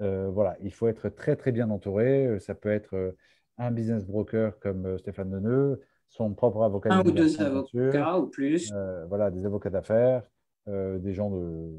[0.00, 2.38] Euh, voilà, il faut être très très bien entouré.
[2.38, 3.16] Ça peut être
[3.58, 6.92] un business broker comme Stéphane Deneux, son propre avocat.
[6.92, 8.72] Un ou deux avocats ou plus.
[9.08, 10.22] voilà, des avocats d'affaires,
[10.66, 11.74] des gens de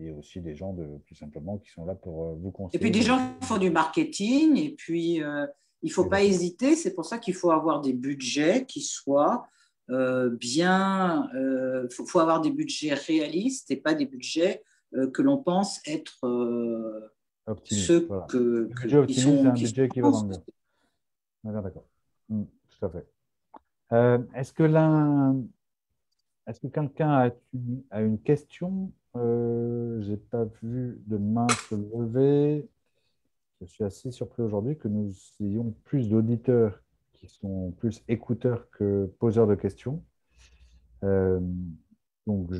[0.00, 2.78] et aussi des gens de, plus simplement qui sont là pour euh, vous conseiller.
[2.78, 5.46] Et puis des gens qui font du marketing, et puis euh,
[5.82, 9.46] il ne faut pas hésiter, c'est pour ça qu'il faut avoir des budgets qui soient
[9.90, 14.62] euh, bien, il faut, avoir des budgets réalistes et pas des budgets
[15.12, 16.18] que l'on pense être
[17.64, 20.34] ceux que, budget qui sont, c'est un budget qui va dans le
[21.44, 21.84] D'accord, d'accord.
[22.28, 24.34] Hmm, tout à fait.
[24.34, 25.36] est-ce que l'un,
[26.48, 27.30] est-ce que quelqu'un
[27.90, 32.68] a une question euh, je n'ai pas vu de main se lever.
[33.60, 36.82] Je suis assez surpris aujourd'hui que nous ayons plus d'auditeurs
[37.14, 40.04] qui sont plus écouteurs que poseurs de questions.
[41.04, 41.40] Euh,
[42.26, 42.52] donc,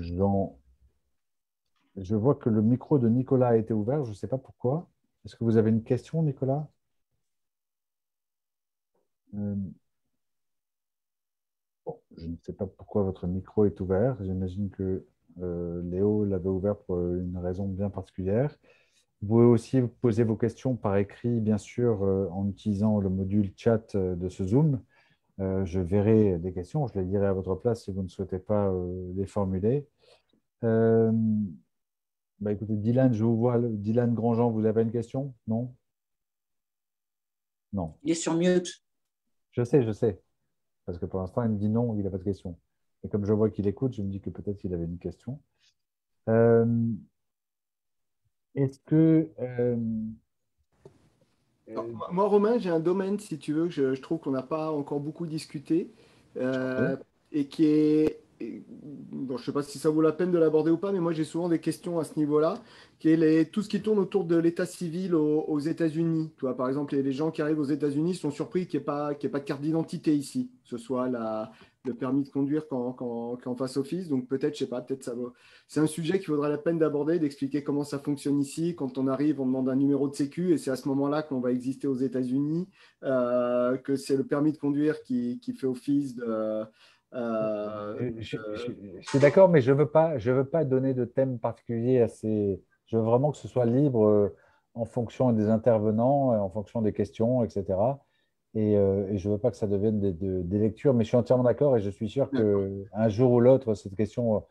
[1.96, 4.04] je vois que le micro de Nicolas a été ouvert.
[4.04, 4.88] Je ne sais pas pourquoi.
[5.24, 6.68] Est-ce que vous avez une question, Nicolas?
[9.34, 9.56] Euh,
[12.16, 14.16] Je ne sais pas pourquoi votre micro est ouvert.
[14.22, 15.06] J'imagine que
[15.36, 18.56] Léo l'avait ouvert pour une raison bien particulière.
[19.22, 23.52] Vous pouvez aussi poser vos questions par écrit, bien sûr, euh, en utilisant le module
[23.56, 24.80] chat euh, de ce Zoom.
[25.38, 28.72] je verrai des questions, je les dirai à votre place si vous ne souhaitez pas
[29.14, 29.86] les formuler.
[32.38, 33.58] Bah, écoutez, Dylan, je vous vois.
[33.58, 35.34] Dylan Grandjean, vous avez une question?
[35.46, 35.74] Non?
[37.72, 37.94] Non.
[38.02, 38.82] Il est sur mute.
[39.52, 40.20] Je sais, je sais.
[40.84, 42.58] Parce que pour l'instant, il me dit non, il n'a pas de question.
[43.04, 45.38] Et comme je vois qu'il écoute, je me dis que peut-être qu'il avait une question.
[46.28, 46.66] Euh,
[48.54, 49.28] est-ce que.
[49.38, 49.76] Euh,
[52.10, 55.00] moi, Romain, j'ai un domaine, si tu veux, je, je trouve qu'on n'a pas encore
[55.00, 55.92] beaucoup discuté
[56.36, 56.96] euh,
[57.32, 58.20] et qui est.
[58.38, 61.00] Bon, je ne sais pas si ça vaut la peine de l'aborder ou pas, mais
[61.00, 62.58] moi j'ai souvent des questions à ce niveau-là,
[62.98, 66.30] qui est les, tout ce qui tourne autour de l'état civil aux, États-Unis.
[66.58, 69.28] Par exemple, les, gens qui arrivent aux États-Unis sont surpris qu'il n'y ait, pas, ait
[69.30, 71.50] pas de carte d'identité ici, que ce soit la,
[71.86, 74.08] le permis de conduire quand, quand, quand face office.
[74.08, 75.32] Donc peut-être, je sais pas, peut-être ça va.
[75.66, 78.74] C'est un sujet qui vaudrait la peine d'aborder, d'expliquer comment ça fonctionne ici.
[78.74, 81.40] Quand on arrive, on demande un numéro de sécu et c'est à ce moment-là qu'on
[81.40, 82.68] va exister aux États-Unis,
[83.02, 86.64] euh, que c'est le permis de conduire qui, qui fait office de.
[87.14, 88.36] Euh, je,
[89.00, 92.08] suis d'accord, mais je ne veux, pas, je veux pas donner de thème particulier à
[92.08, 92.60] ces.
[92.86, 94.32] Je veux vraiment que ce soit libre.
[94.74, 97.78] en fonction des intervenants, en fonction des questions, etc.
[98.56, 98.74] Et,
[99.18, 101.80] je ne veux pas que ça devienne des, lectures, mais je suis entièrement d'accord et
[101.80, 104.42] je suis sûr qu'un jour ou l'autre, cette question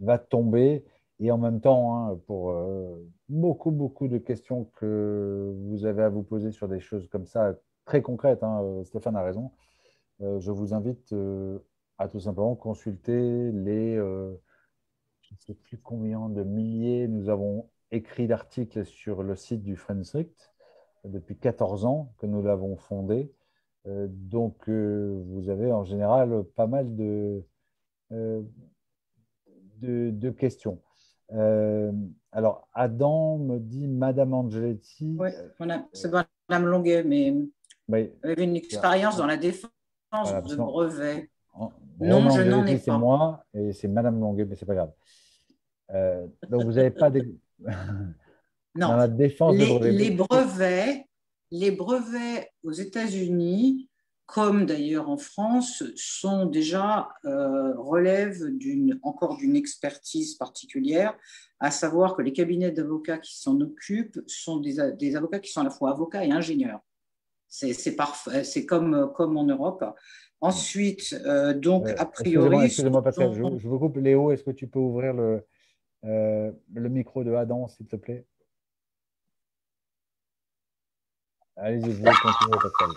[0.00, 0.84] va tomber.
[1.20, 2.54] Et en même temps, hein, pour
[3.28, 7.54] beaucoup, beaucoup de questions que vous avez à vous poser sur des choses comme ça,
[7.84, 9.50] très concrètes, hein, Stéphane a raison,
[10.20, 11.14] je vous invite
[11.98, 18.26] à tout simplement consulter les, je ne sais plus combien de milliers, nous avons écrit
[18.26, 20.50] d'articles sur le site du Friendstrict
[21.04, 23.32] depuis 14 ans que nous l'avons fondé.
[23.86, 27.42] Euh, donc, euh, vous avez en général pas mal de,
[28.12, 28.42] euh,
[29.80, 30.80] de, questions.
[32.32, 35.16] alors, Adam me dit Madame Angeletti.
[35.18, 35.30] Oui,
[35.92, 37.34] c'est Madame Longuet, mais
[37.88, 38.12] oui.
[38.22, 39.70] vous avez une expérience dans la défense
[40.12, 41.30] de brevets.
[42.00, 42.82] Non, je n'en ai pas.
[42.82, 44.92] C'est moi et c'est Madame Longuet, mais c'est pas grave.
[46.48, 47.22] donc, vous n'avez pas des.
[48.78, 48.96] non.
[48.96, 51.04] la défense les, brevets.
[51.50, 53.88] Les brevets, aux États-Unis,
[54.26, 61.16] comme d'ailleurs en France, sont déjà euh, relèvent d'une encore d'une expertise particulière,
[61.60, 65.62] à savoir que les cabinets d'avocats qui s'en occupent sont des, des, avocats qui sont
[65.62, 66.80] à la fois avocats et ingénieurs.
[67.48, 69.82] C'est parfait, c'est comme, comme en Europe.
[70.40, 72.66] Ensuite, euh, donc, a priori.
[72.66, 73.96] Excusez-moi, Pascal, je, je, vous coupe.
[73.96, 75.44] Léo, est-ce que tu peux ouvrir le,
[76.04, 78.24] euh, le micro de Adam, s'il te plaît?
[81.60, 82.88] Allez-y, vous continuez, Pascal.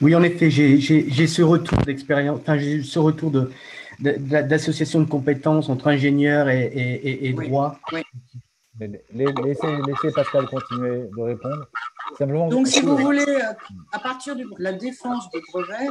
[0.00, 3.50] Oui, en effet, j'ai ce retour d'expérience, enfin, j'ai ce retour de,
[3.98, 6.70] d'association de, compétences entre ingénieurs et,
[7.22, 7.80] et, droit.
[8.80, 11.66] Laissez, Pascal continuer de répondre.
[12.50, 13.52] Donc, si vous voulez, euh,
[13.92, 15.90] à partir de la défense des brevets,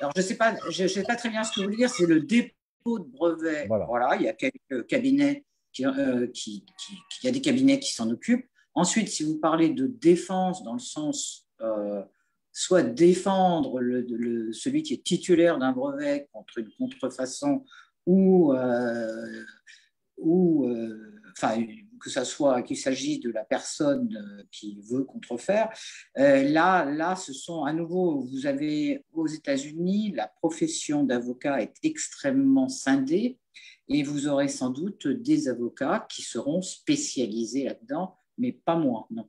[0.00, 1.90] alors je ne sais, pas, je, sais pas très bien ce que vous voulez dire,
[1.90, 3.66] c'est le dépôt de brevets.
[3.68, 4.16] Voilà.
[4.16, 5.44] il y a quelques cabinets
[5.80, 6.64] euh, qui,
[7.22, 8.48] il y a des cabinets qui s'en occupent.
[8.78, 12.02] Ensuite, si vous parlez de défense dans le sens euh,
[12.52, 13.80] soit défendre
[14.52, 17.64] celui qui est titulaire d'un brevet contre une contrefaçon
[18.06, 19.44] ou, euh,
[21.32, 21.66] enfin,
[22.00, 25.70] que ce soit qu'il s'agit de la personne euh, qui veut contrefaire.
[26.16, 31.74] Euh, là, là, ce sont à nouveau, vous avez aux États-Unis, la profession d'avocat est
[31.82, 33.38] extrêmement scindée
[33.88, 39.28] et vous aurez sans doute des avocats qui seront spécialisés là-dedans, mais pas moi, non.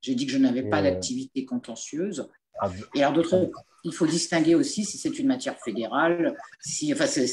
[0.00, 2.28] J'ai dit que je n'avais pas euh, d'activité contentieuse.
[2.60, 3.50] Ah, et alors, d'autres,
[3.84, 7.26] il faut distinguer aussi si c'est une matière fédérale, si, enfin, c'est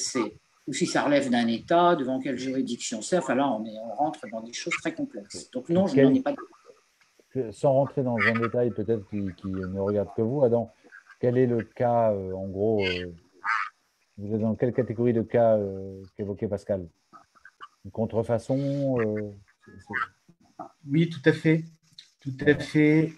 [0.67, 3.17] ou si ça relève d'un État, devant quelle juridiction c'est.
[3.17, 5.49] Enfin là, on, on, rentre dans des choses très complexes.
[5.51, 6.33] Donc non, je n'en ai pas.
[7.51, 10.71] Sans rentrer dans un détail peut-être qui, ne regarde que vous, Adam,
[11.19, 13.11] quel est le cas, euh, en gros, euh,
[14.17, 16.87] vous êtes dans quelle catégorie de cas euh, qu'évoquait Pascal?
[17.83, 18.97] Une contrefaçon
[20.87, 21.63] Oui, tout à fait.
[22.21, 23.13] Tout à fait.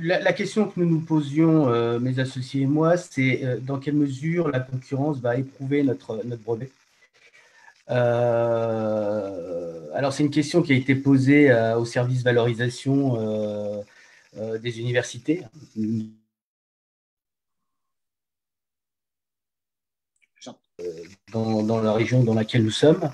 [0.00, 3.94] La, question que nous nous posions, euh, mes associés et moi, c'est euh, dans quelle
[3.94, 6.70] mesure la concurrence va éprouver notre, brevet?
[7.90, 13.84] Euh, alors, c'est une question qui a été posée au service valorisation
[14.34, 15.42] des universités.
[21.32, 23.10] Dans, la région dans laquelle nous sommes.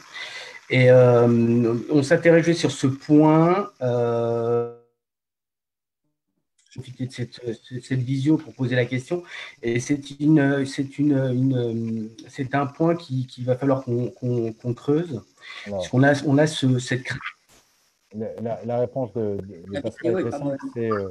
[0.70, 3.70] Et on s'interrogeait sur ce point
[6.74, 7.40] profiter de cette,
[7.82, 9.22] cette, visio pour poser la question.
[9.62, 15.22] Et c'est une, c'est une, une c'est un point qui, qui va falloir qu'on, creuse.
[15.68, 17.06] parce qu'on a, on a ce, cette
[18.14, 21.10] la, la, réponse de, de, Pascal est simple, c'est, euh,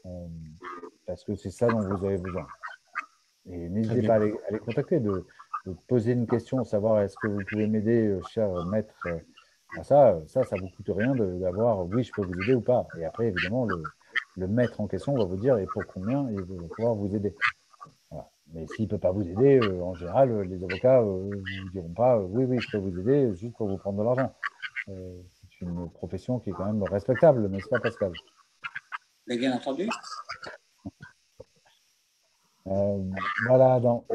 [0.06, 0.28] euh,
[1.06, 2.48] parce que c'est ça dont vous avez besoin.
[3.50, 5.26] Et n'hésitez pas à les, contacter, de,
[5.88, 8.94] poser une question, savoir est-ce que vous pouvez m'aider, euh, cher maître,
[9.78, 12.88] à ça, ça, ça vous coûte rien d'avoir oui, je peux vous aider ou pas.
[12.98, 16.68] Et après, évidemment, le, maître en question va vous dire et pour combien il va
[16.76, 17.36] pouvoir vous aider.
[18.54, 22.18] Mais s'il ne peut pas vous aider, en général, les avocats ne vous diront pas
[22.20, 24.34] oui, oui, je peux vous aider juste pour vous prendre de l'argent.
[24.86, 28.12] c'est une profession qui est quand même respectable, n'est-ce pas, Pascal
[29.28, 29.90] Mais bien entendu.
[32.66, 34.06] voilà, Adam.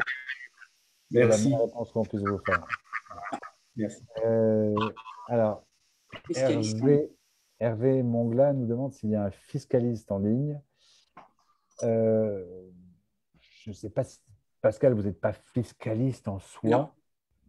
[1.11, 1.51] Merci.
[1.51, 2.65] La réponse qu'on puisse vous faire.
[3.75, 4.03] Merci.
[5.27, 5.63] alors,
[6.35, 7.11] Hervé,
[7.59, 10.59] Hervé Mongla nous demande s'il y a un fiscaliste en ligne.
[13.63, 14.19] Je ne sais pas si,
[14.61, 16.69] Pascal, vous n'êtes pas fiscaliste en soi.
[16.69, 16.89] Non.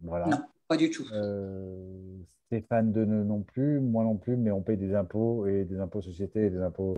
[0.01, 0.27] Voilà.
[0.27, 0.37] Non,
[0.67, 1.05] pas du tout.
[1.11, 5.79] Euh, Stéphane Deneux non plus, moi non plus, mais on paye des impôts et des
[5.79, 6.97] impôts sociétés et des impôts.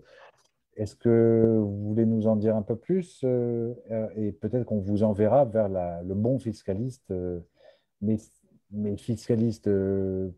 [0.76, 3.74] Est-ce que vous voulez nous en dire un peu plus euh,
[4.16, 7.40] Et peut-être qu'on vous enverra vers la, le bon fiscaliste, euh,
[8.02, 8.18] mais,
[8.72, 10.32] mais fiscaliste de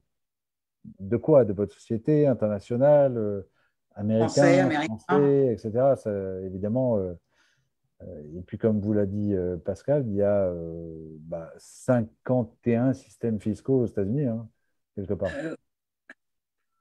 [1.21, 1.43] quoi?
[1.43, 3.43] De votre société internationale,
[3.95, 4.97] américain, Français, américain.
[4.97, 5.71] français, etc.
[5.97, 6.97] Ça, évidemment.
[8.01, 9.33] Et puis, comme vous l'a dit
[9.65, 14.47] Pascal, il y a euh, bah, 51 systèmes fiscaux aux États-Unis, hein,
[14.95, 15.31] quelque part.
[15.35, 15.55] Euh,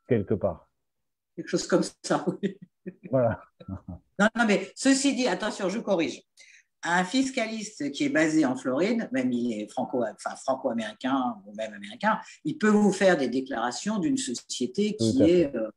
[0.06, 0.70] Quelque part.
[1.36, 2.56] quelque chose comme ça, oui.
[3.10, 3.42] Voilà.
[4.18, 6.22] Non, non, mais ceci dit, attention, je corrige.
[6.82, 11.74] Un fiscaliste qui est basé en Floride, même il est franco, enfin, franco-américain ou même
[11.74, 15.68] américain, il peut vous faire des déclarations d'une société qui est euh,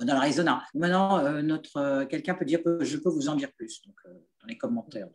[0.00, 0.62] dans l'Arizona.
[0.74, 3.96] Maintenant, euh, notre euh, quelqu'un peut dire que je peux vous en dire plus donc,
[4.06, 5.08] euh, dans les commentaires.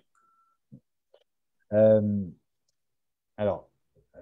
[1.71, 2.25] Euh,
[3.37, 3.69] alors,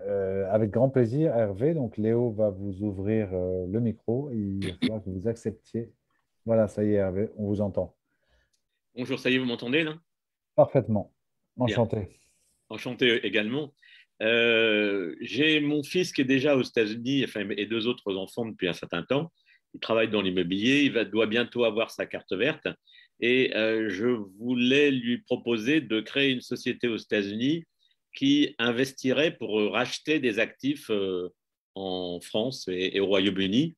[0.08, 1.74] euh, avec grand plaisir, Hervé.
[1.74, 4.32] Donc, Léo va vous ouvrir euh, le micro.
[4.32, 5.92] Il va falloir que vous acceptiez.
[6.46, 7.96] Voilà, ça y est, Hervé, on vous entend.
[8.96, 9.96] Bonjour, ça y est, vous m'entendez là?
[10.56, 11.14] Parfaitement.
[11.58, 12.20] Enchanté.
[12.70, 13.74] Enchanté également.
[14.22, 18.68] Euh, J'ai mon fils qui est déjà aux États-Unis enfin, et deux autres enfants depuis
[18.68, 19.32] un certain temps.
[19.74, 22.68] Il travaille dans l'immobilier, il doit bientôt avoir sa carte verte.
[23.22, 27.66] Et euh, je voulais lui proposer de créer une société aux États-Unis
[28.16, 31.30] qui investirait pour racheter des actifs euh,
[31.76, 33.76] en France et, au Royaume-Uni.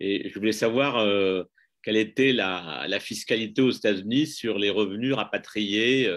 [0.00, 1.44] Et je voulais savoir euh,
[1.82, 6.10] quelle était la, la fiscalité aux États-Unis sur les revenus rapatriés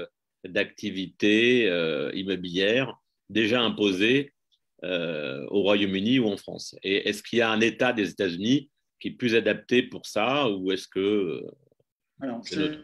[0.43, 1.67] d'activités
[2.15, 2.95] immobilières
[3.30, 4.34] déjà imposées
[4.84, 6.76] au Royaume-Uni ou en France.
[6.82, 8.70] Et est-ce qu'il y a un État des États-Unis
[9.02, 11.52] qui est plus adapté pour ça ou est-ce que euh,
[12.22, 12.80] Alors, C'est je-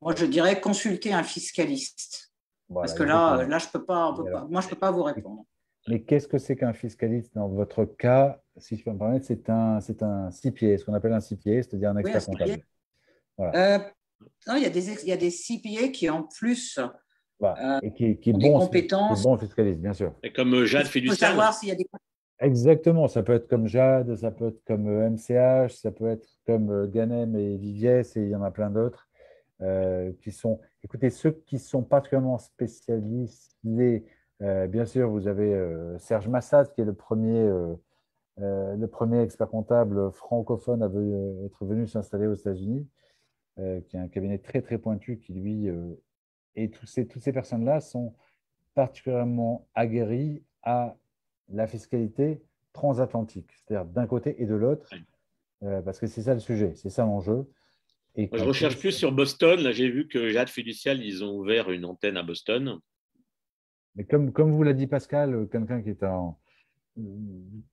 [0.00, 2.32] moi, je dirais consulter un fiscaliste.
[2.68, 3.50] Voilà, Parce que là, exactement.
[3.50, 5.02] là je peux pas, on peut Et pas- alors moi, je ne peux pas vous
[5.02, 5.44] répondre.
[5.88, 9.50] Mais qu'est-ce que c'est qu'un fiscaliste dans votre cas Si je peux me permettre, c'est
[9.50, 12.62] un, c'est un CPA, ce qu'on appelle un CPA, c'est-à-dire un expert comptable.
[13.40, 13.78] Euh,
[14.46, 16.78] non, il y a des, il y a des CPA qui, en plus,
[17.40, 17.76] Voilà.
[17.76, 19.18] Euh, et qui, qui est ont des bon, compétences.
[19.20, 20.14] qui est bon fiscaliste, bien sûr.
[20.22, 21.86] et comme euh, Jade il faut fiduciaire savoir s'il y a des
[22.42, 26.28] Exactement, ça peut être comme Jade, ça peut être comme euh, MCH, ça peut être
[26.44, 29.08] comme euh, Ganem et Viviès, et il y en a plein d'autres
[29.62, 30.60] euh, qui sont.
[30.82, 34.04] Écoutez, ceux qui sont particulièrement spécialisés,
[34.42, 37.76] euh, bien sûr, vous avez euh, Serge Massad, qui est le premier, euh,
[38.40, 40.86] euh, le premier expert comptable francophone à
[41.46, 42.88] être venu s'installer aux États-Unis,
[43.60, 45.94] euh, qui a un cabinet très très pointu, qui lui euh,
[46.56, 48.14] et tous ces, toutes ces personnes-là sont
[48.74, 50.96] particulièrement aguerries à
[51.52, 52.42] la fiscalité
[52.72, 54.98] transatlantique, c'est-à-dire d'un côté et de l'autre, Oui.
[55.64, 57.46] euh, parce que c'est ça le sujet, c'est ça l'enjeu.
[58.14, 59.60] Et Moi, je recherche plus sur Boston.
[59.60, 62.78] Là, j'ai vu que Jade Fiducial, ils ont ouvert une antenne à Boston.
[63.96, 66.38] Mais comme, comme vous l'a dit Pascal, euh, quelqu'un qui est en,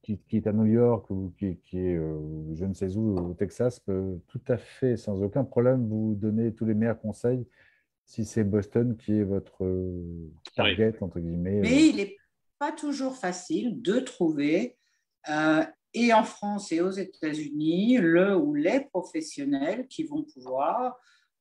[0.01, 3.17] qui, qui est à New York ou qui, qui est euh, je ne sais où
[3.17, 7.45] au Texas peut tout à fait sans aucun problème vous donner tous les meilleurs conseils
[8.05, 11.59] si c'est Boston qui est votre euh, target entre guillemets.
[11.61, 12.15] Mais il n'est
[12.59, 14.77] pas toujours facile de trouver,
[15.29, 20.97] euh, et en France et aux États-Unis, le ou les professionnels qui vont pouvoir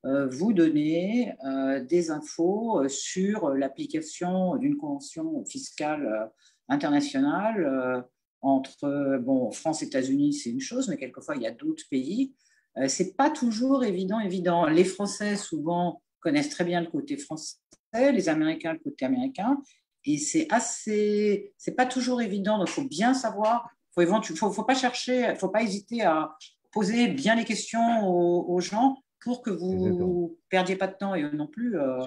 [0.07, 6.31] euh, vous donner euh, des infos sur l'application d'une convention fiscale
[6.69, 8.07] internationale
[8.41, 12.35] entre bon, France États-Unis, c'est une chose, mais quelquefois il y a d'autres pays.
[12.79, 14.67] Euh, c'est pas toujours évident, évident.
[14.67, 17.57] Les Français souvent connaissent très bien le côté français,
[17.93, 19.61] les Américains le côté américain,
[20.05, 22.59] et c'est assez, c'est pas toujours évident.
[22.59, 23.69] Donc, il faut bien savoir.
[23.95, 26.37] Faut éventu- faut, faut pas chercher, faut pas hésiter à
[26.73, 30.31] poser bien les questions aux, aux gens pour que vous Exactement.
[30.49, 31.99] perdiez pas de temps et non plus euh,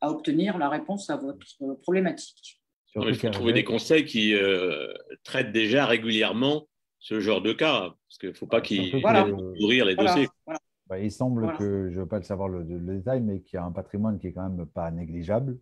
[0.00, 2.60] à obtenir la réponse à votre euh, problématique.
[2.94, 4.92] Non, Il faut trouver des conseils qui euh,
[5.24, 6.66] traitent déjà régulièrement
[6.98, 9.24] ce genre de cas, parce qu'il ne faut pas qu'ils Surtout Voilà.
[9.24, 10.28] que- ouvrir les Voilà, dossiers.
[10.44, 10.60] voilà.
[10.86, 11.56] Bah, il semble Voilà.
[11.58, 13.70] que, je ne veux pas le savoir le, le détail, mais qu'il y a un
[13.72, 15.58] patrimoine qui est quand même pas négligeable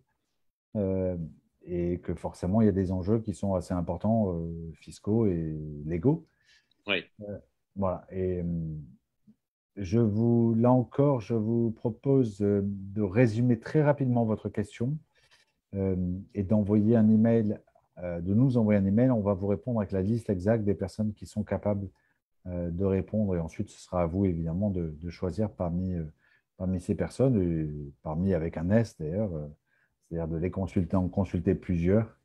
[0.75, 1.15] euh,
[1.65, 5.57] et que forcément il y a des enjeux qui sont assez importants, euh, fiscaux et
[5.85, 6.25] légaux.
[6.87, 7.03] Oui.
[7.21, 7.37] Euh,
[7.75, 8.05] voilà.
[8.11, 8.43] Et
[9.75, 14.97] je vous, là encore, je vous propose euh, de résumer très rapidement votre question
[15.75, 15.95] euh,
[16.33, 17.59] et d'envoyer un email
[18.03, 19.11] euh, de nous envoyer un email.
[19.11, 21.89] On va vous répondre avec la liste exacte des personnes qui sont capables
[22.47, 23.35] euh, de répondre.
[23.35, 25.95] Et ensuite, ce sera à vous, évidemment, de, choisir parmi,
[26.57, 29.31] parmi ces personnes, et parmi avec un S d'ailleurs,
[30.09, 32.15] c'est-à-dire de les consulter, en consulter plusieurs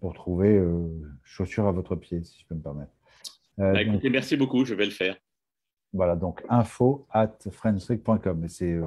[0.00, 0.62] pour trouver
[1.24, 2.92] chaussures à votre pied, si je peux me permettre.
[3.56, 3.72] Bah,
[4.08, 5.16] merci beaucoup, je vais le faire.
[5.92, 8.46] Voilà, donc info at friendsrick.com.
[8.46, 8.78] c'est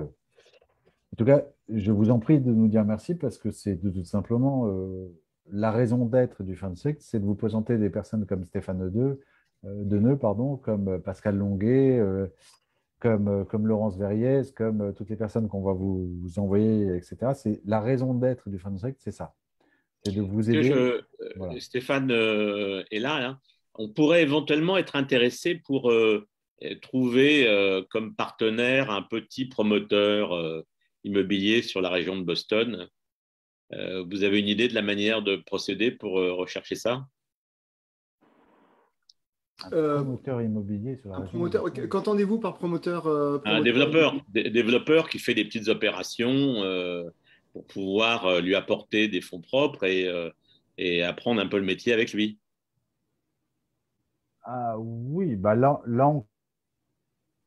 [1.13, 4.03] en tout cas, je vous en prie de nous dire merci parce que c'est tout
[4.05, 5.07] simplement euh,
[5.51, 10.15] la raison d'être du Fansic, c'est de vous présenter des personnes comme Stéphane Deneux, euh,
[10.15, 12.27] pardon, comme Pascal Longuet, euh,
[13.01, 17.17] comme, comme Laurence Verriès, comme toutes les personnes qu'on va vous, envoyer, etc.
[17.35, 19.33] C'est la raison d'être du Fansic, c'est ça.
[20.05, 21.01] C'est de vous aider.
[21.59, 23.39] Stéphane est là, hein.
[23.75, 25.91] On pourrait éventuellement être intéressé pour
[26.81, 30.63] trouver comme partenaire un petit promoteur
[31.03, 32.87] immobilier sur la région de Boston.
[33.73, 37.05] Euh, vous avez une idée de la manière de procéder pour euh, rechercher ça?
[39.65, 41.49] Un euh, promoteur immobilier sur la région.
[41.89, 43.07] Qu'entendez-vous par promoteur,
[43.45, 46.63] Un développeur, développeur qui fait des petites opérations
[47.53, 50.07] pour pouvoir lui apporter des fonds propres et,
[50.77, 52.39] et, apprendre un peu le métier avec lui.
[54.43, 56.11] Ah oui, bah là, là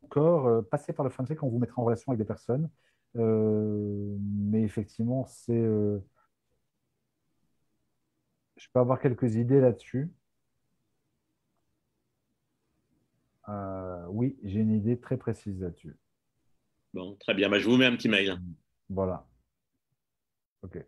[0.05, 2.69] encore, passez par le français quand on vous mettra en relation avec des personnes
[3.17, 5.53] euh, mais effectivement, c'est.
[5.53, 5.99] Euh,
[8.57, 10.11] je peux avoir quelques idées là-dessus.
[13.49, 15.97] Euh, oui, j'ai une idée très précise là-dessus.
[16.93, 17.49] Bon, très bien.
[17.49, 18.41] Bah, je vous mets un petit mail.
[18.89, 19.27] Voilà.
[20.63, 20.79] OK.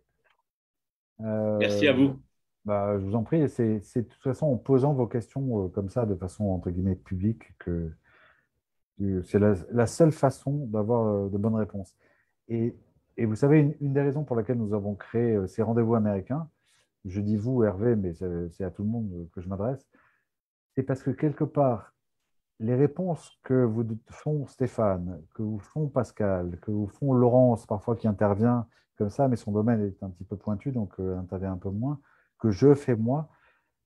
[1.18, 2.20] Merci à vous.
[2.64, 3.48] Bah, je vous en prie.
[3.48, 7.56] C'est de toute façon en posant vos questions comme ça, de façon entre guillemets publique,
[7.58, 7.92] que
[9.24, 11.94] c'est la, la, seule façon d'avoir de bonnes réponses.
[12.48, 12.74] Et,
[13.18, 16.48] vous savez, une, des raisons pour laquelle nous avons créé euh, ces rendez-vous américains,
[17.04, 19.86] je dis vous, Hervé, mais c'est à tout le monde que je m'adresse,
[20.74, 21.94] c'est parce que quelque part,
[22.60, 27.96] les réponses que vous font Stéphane, que vous font Pascal, que vous font Laurence, parfois
[27.96, 31.52] qui intervient comme ça, mais son domaine est un petit peu pointu, donc euh, intervient
[31.52, 32.00] un peu moins,
[32.38, 33.28] que je fais moi,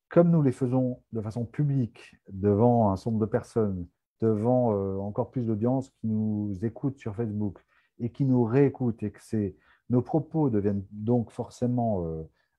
[0.09, 3.87] comme nous les faisons de façon publique devant un certain nombre de personnes,
[4.21, 7.65] devant euh, encore plus d'audience qui nous écoutent sur Facebook,
[7.99, 9.55] et qui nous réécoutent et que
[9.91, 12.07] nos propos deviennent donc forcément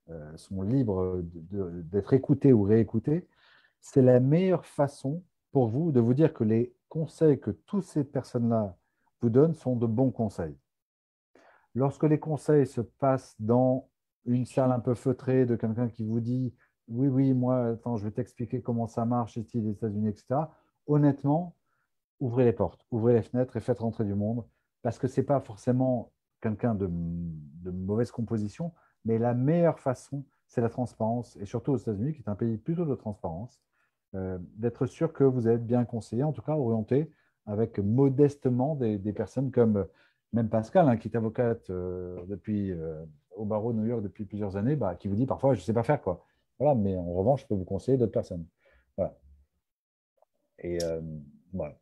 [0.10, 3.28] euh, sont libres d'être écoutés ou réécoutés,
[3.80, 8.04] c'est la meilleure façon pour vous de vous dire que les conseils que toutes ces
[8.04, 8.78] personnes-là
[9.22, 10.58] vous donnent sont de bons conseils.
[11.76, 13.90] Lorsque les conseils se passent dans
[14.26, 16.54] une salle un peu feutrée de quelqu'un qui vous dit
[16.88, 20.42] oui, oui, moi, attends, je vais t'expliquer comment ça marche ici, les États-Unis, etc.
[20.88, 21.56] Honnêtement,
[22.20, 24.46] ouvrez les portes, ouvrez les fenêtres et faites rentrer du monde
[24.82, 26.88] parce que ce n'est pas forcément quelqu'un de,
[27.72, 28.74] mauvaise composition,
[29.06, 32.58] mais la meilleure façon, c'est la transparence, et surtout aux États-Unis, qui est un pays
[32.58, 33.62] plutôt de transparence,
[34.16, 37.12] euh, d'être sûr que vous êtes bien conseillé, en tout cas orienté
[37.46, 39.88] avec modestement des, personnes comme
[40.34, 43.04] même Pascal, hein, qui est avocate euh, depuis, euh,
[43.36, 45.64] au barreau de New York depuis plusieurs années, bah, qui vous dit parfois, je ne
[45.64, 46.26] sais pas faire quoi.
[46.60, 48.46] Voilà, mais en revanche, je peux vous conseiller d'autres personnes.
[50.64, 50.78] Et
[51.54, 51.76] voilà.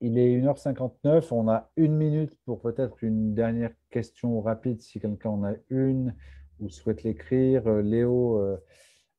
[0.00, 5.30] Il est 1h59, on a une minute pour peut-être une dernière question rapide si quelqu'un
[5.30, 6.14] en a une
[6.60, 7.66] ou souhaite l'écrire.
[7.66, 8.56] Euh, Léo, euh, euh,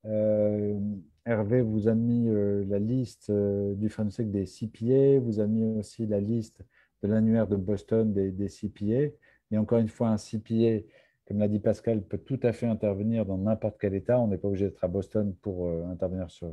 [0.04, 2.28] Hervé vous a mis
[2.68, 6.62] la liste du français des CPA, vous a mis aussi la liste
[7.04, 9.14] de l'annuaire de Boston des, CPA.
[9.52, 10.86] Et encore une fois, un CPA,
[11.28, 14.20] comme l'a dit Pascal, peut tout à fait intervenir dans n'importe quel État.
[14.20, 16.50] On n'est pas obligé d'être à Boston pour intervenir sur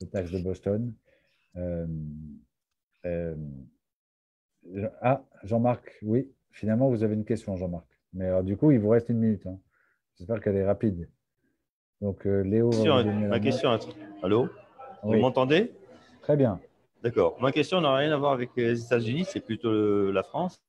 [0.00, 0.92] le taxe de Boston.
[3.04, 3.34] Euh,
[5.00, 7.86] ah, Jean-Marc, oui, finalement, vous avez une question, Jean-Marc.
[8.12, 9.46] Mais alors, du coup, il vous reste une minute.
[9.46, 9.58] Hein.
[10.16, 11.08] J'espère qu'elle est rapide.
[12.02, 12.70] Donc, euh, Léo.
[13.28, 13.78] ma question.
[14.24, 14.48] Allô
[15.04, 15.72] Vous m'entendez
[16.20, 16.60] Très bien.
[17.02, 17.36] D'accord.
[17.40, 20.60] Ma question n'a rien à voir avec les États-Unis, c'est plutôt la France.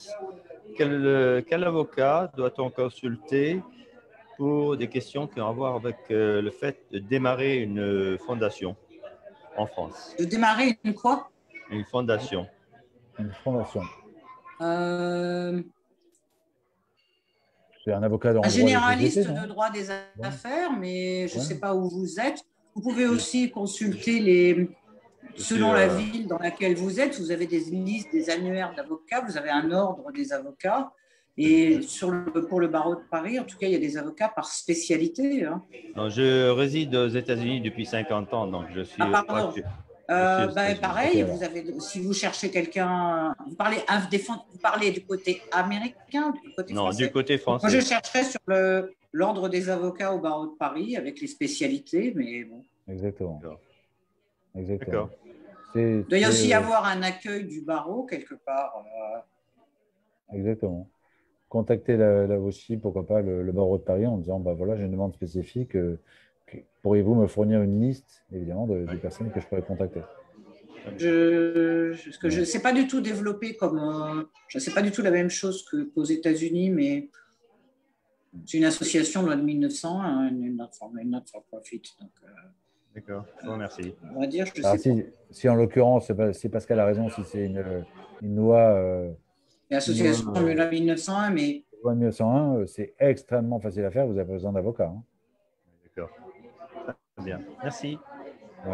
[0.77, 3.61] Quel, quel avocat doit-on consulter
[4.38, 8.75] pour des questions qui ont à voir avec euh, le fait de démarrer une fondation
[9.57, 11.29] en France De démarrer une quoi?
[11.69, 12.47] Une fondation.
[13.19, 13.81] Une fondation.
[14.61, 15.61] Euh,
[17.84, 19.89] C'est un avocat Un généraliste de droit des
[20.21, 22.41] affaires, mais je ne sais pas où vous êtes.
[22.75, 24.69] Vous pouvez aussi consulter les.
[25.36, 29.21] Selon la euh, ville dans laquelle vous êtes, vous avez des listes, des annuaires d'avocats,
[29.27, 30.91] vous avez un ordre des avocats.
[31.36, 33.97] Et sur le, pour le barreau de Paris, en tout cas, il y a des
[33.97, 35.43] avocats par spécialité.
[35.43, 35.63] Hein.
[36.09, 39.01] je réside aux États-Unis depuis 50 ans, donc je suis.
[39.01, 39.51] Ah,
[40.14, 45.41] euh, ben, pareil, vous avez, si vous cherchez quelqu'un, vous parlez, vous parlez du côté
[45.51, 47.68] américain, du côté non, du côté français.
[47.68, 48.39] Moi, je chercherais sur
[49.11, 52.61] l'ordre des avocats au barreau de Paris avec les spécialités, mais bon.
[52.88, 53.41] Exactement.
[54.55, 55.09] Exactement.
[55.76, 58.74] Il doit y aussi y avoir un accueil du barreau quelque part.
[58.78, 60.88] euh, Exactement.
[61.49, 64.84] Contacter la VOCI, pourquoi pas le, le barreau de Paris en disant bah voilà, j'ai
[64.86, 65.76] une demande spécifique.
[65.76, 65.99] euh,
[66.82, 70.01] Pourriez-vous me fournir une liste, évidemment, de, des personnes que je pourrais contacter?
[70.97, 73.80] Je, que ne sais pas du tout développer comme.
[73.80, 77.10] euh, je ne sais pas du tout la même chose que- qu'aux États-Unis, mais
[78.45, 81.82] c'est une association loi de 1900, hein, une not for, une not for profit.
[82.01, 82.28] Donc, euh,
[82.95, 83.95] D'accord, je vous remercie.
[84.14, 84.78] on va dire, je sais pas.
[84.78, 87.64] si, si en l'occurrence, c'est pas- si Pascal a raison, si c'est une,
[88.22, 89.12] une loi, euh,
[89.70, 94.28] L'association loi de 1901, mais loi 1901, euh, c'est extrêmement facile à faire, vous n'avez
[94.28, 94.88] pas besoin d'avocat.
[94.95, 95.04] hein.
[97.22, 97.39] Bien.
[97.61, 97.97] Merci.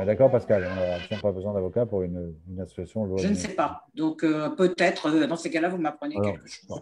[0.06, 3.30] D'accord, Pascal On n'a absolument pas besoin d'avocat pour une, une association loi je ne
[3.34, 3.50] 1901.
[3.50, 3.86] sais pas.
[3.96, 6.82] Donc, euh, peut-être, euh, dans ces cas-là, vous m'apprenez quelque chose.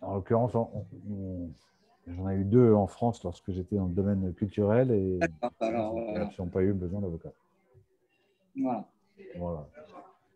[0.00, 5.18] En l'occurrence, j'en ai eu deux en France lorsque j'étais dans le domaine culturel et
[5.60, 7.30] alors, ils euh, n'ont absolument pas eu besoin d'avocat.
[8.56, 8.84] voilà.
[9.36, 9.66] Voilà.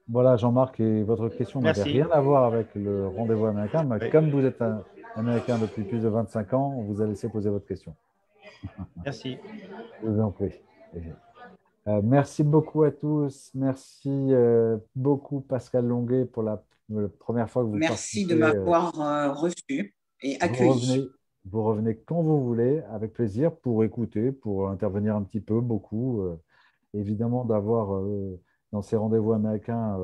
[0.08, 4.10] Voilà, Jean-Marc, et votre question n'avait rien à voir avec le rendez-vous américain, mais Oui.
[4.10, 4.84] comme vous êtes un
[5.16, 7.92] américain depuis plus de 25 ans, on vous a laissé poser votre question.
[9.04, 9.38] Merci.
[10.02, 10.52] Je vous en prie.
[11.88, 13.50] Euh, merci beaucoup à tous.
[13.54, 18.38] Merci euh, beaucoup, Pascal Longuet, pour la, la première fois que vous Merci de euh,
[18.38, 20.68] m'avoir euh, reçu et vous accueilli.
[20.68, 21.08] revenez,
[21.44, 26.26] vous revenez quand vous voulez, avec plaisir, pour écouter, pour intervenir un petit peu, beaucoup.
[26.92, 28.02] évidemment, d'avoir
[28.72, 29.96] dans ces rendez-vous américains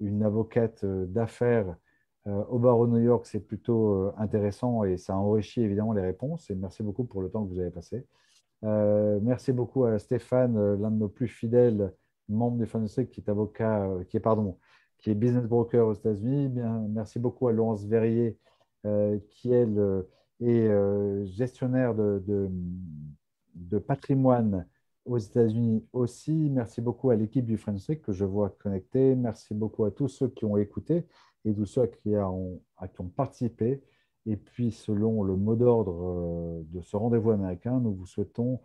[0.00, 1.76] une avocate d'affaires
[2.48, 6.50] au barreau de New York, c'est plutôt euh, intéressant et ça enrichit évidemment les réponses.
[6.50, 8.06] Et merci beaucoup pour le temps que vous avez passé.
[8.64, 11.92] Euh, merci beaucoup à Stéphane, euh, l'un de nos plus fidèles
[12.28, 14.58] membres du Fantastic, qui est avocat, euh, qui est pardon,
[14.98, 16.50] qui est business broker aux États-Unis.
[16.90, 18.36] Merci beaucoup à Laurence Verrier,
[18.86, 20.02] euh, qui euh,
[20.40, 22.48] est euh, gestionnaire de,
[23.86, 24.66] patrimoine
[25.04, 26.50] aux États-Unis aussi.
[26.50, 29.14] Merci beaucoup à l'équipe du Fantastic que je vois connectée.
[29.14, 31.06] Merci beaucoup à tous ceux qui ont écouté
[31.44, 33.82] et tous ceux qui ont, à qui ont participé.
[34.26, 38.60] Et puis, selon le mot d'ordre euh, de ce rendez-vous américain, nous vous souhaitons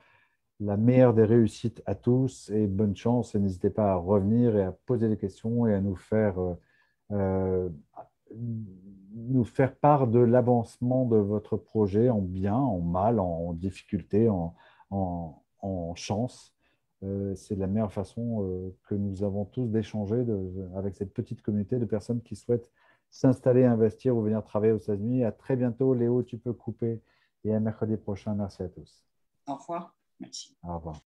[0.59, 3.35] la meilleure des réussites à tous et bonne chance.
[3.35, 6.55] Et n'hésitez pas à revenir et à poser des questions et à nous faire, euh,
[7.11, 7.69] euh,
[9.15, 14.55] nous faire part de l'avancement de votre projet en bien, en mal, en difficulté, en,
[15.95, 16.52] chance.
[17.03, 20.25] Euh, C'est la meilleure façon euh, que nous avons tous d'échanger
[20.75, 22.71] avec cette petite communauté de personnes qui souhaitent
[23.09, 25.23] s'installer, investir ou venir travailler aux États-Unis.
[25.23, 25.93] À très bientôt.
[25.93, 27.01] Léo, tu peux couper.
[27.43, 28.33] Et à mercredi prochain.
[28.35, 29.05] Merci à tous.
[29.47, 29.95] Au revoir.
[30.19, 30.55] Merci.
[30.63, 31.12] Au revoir.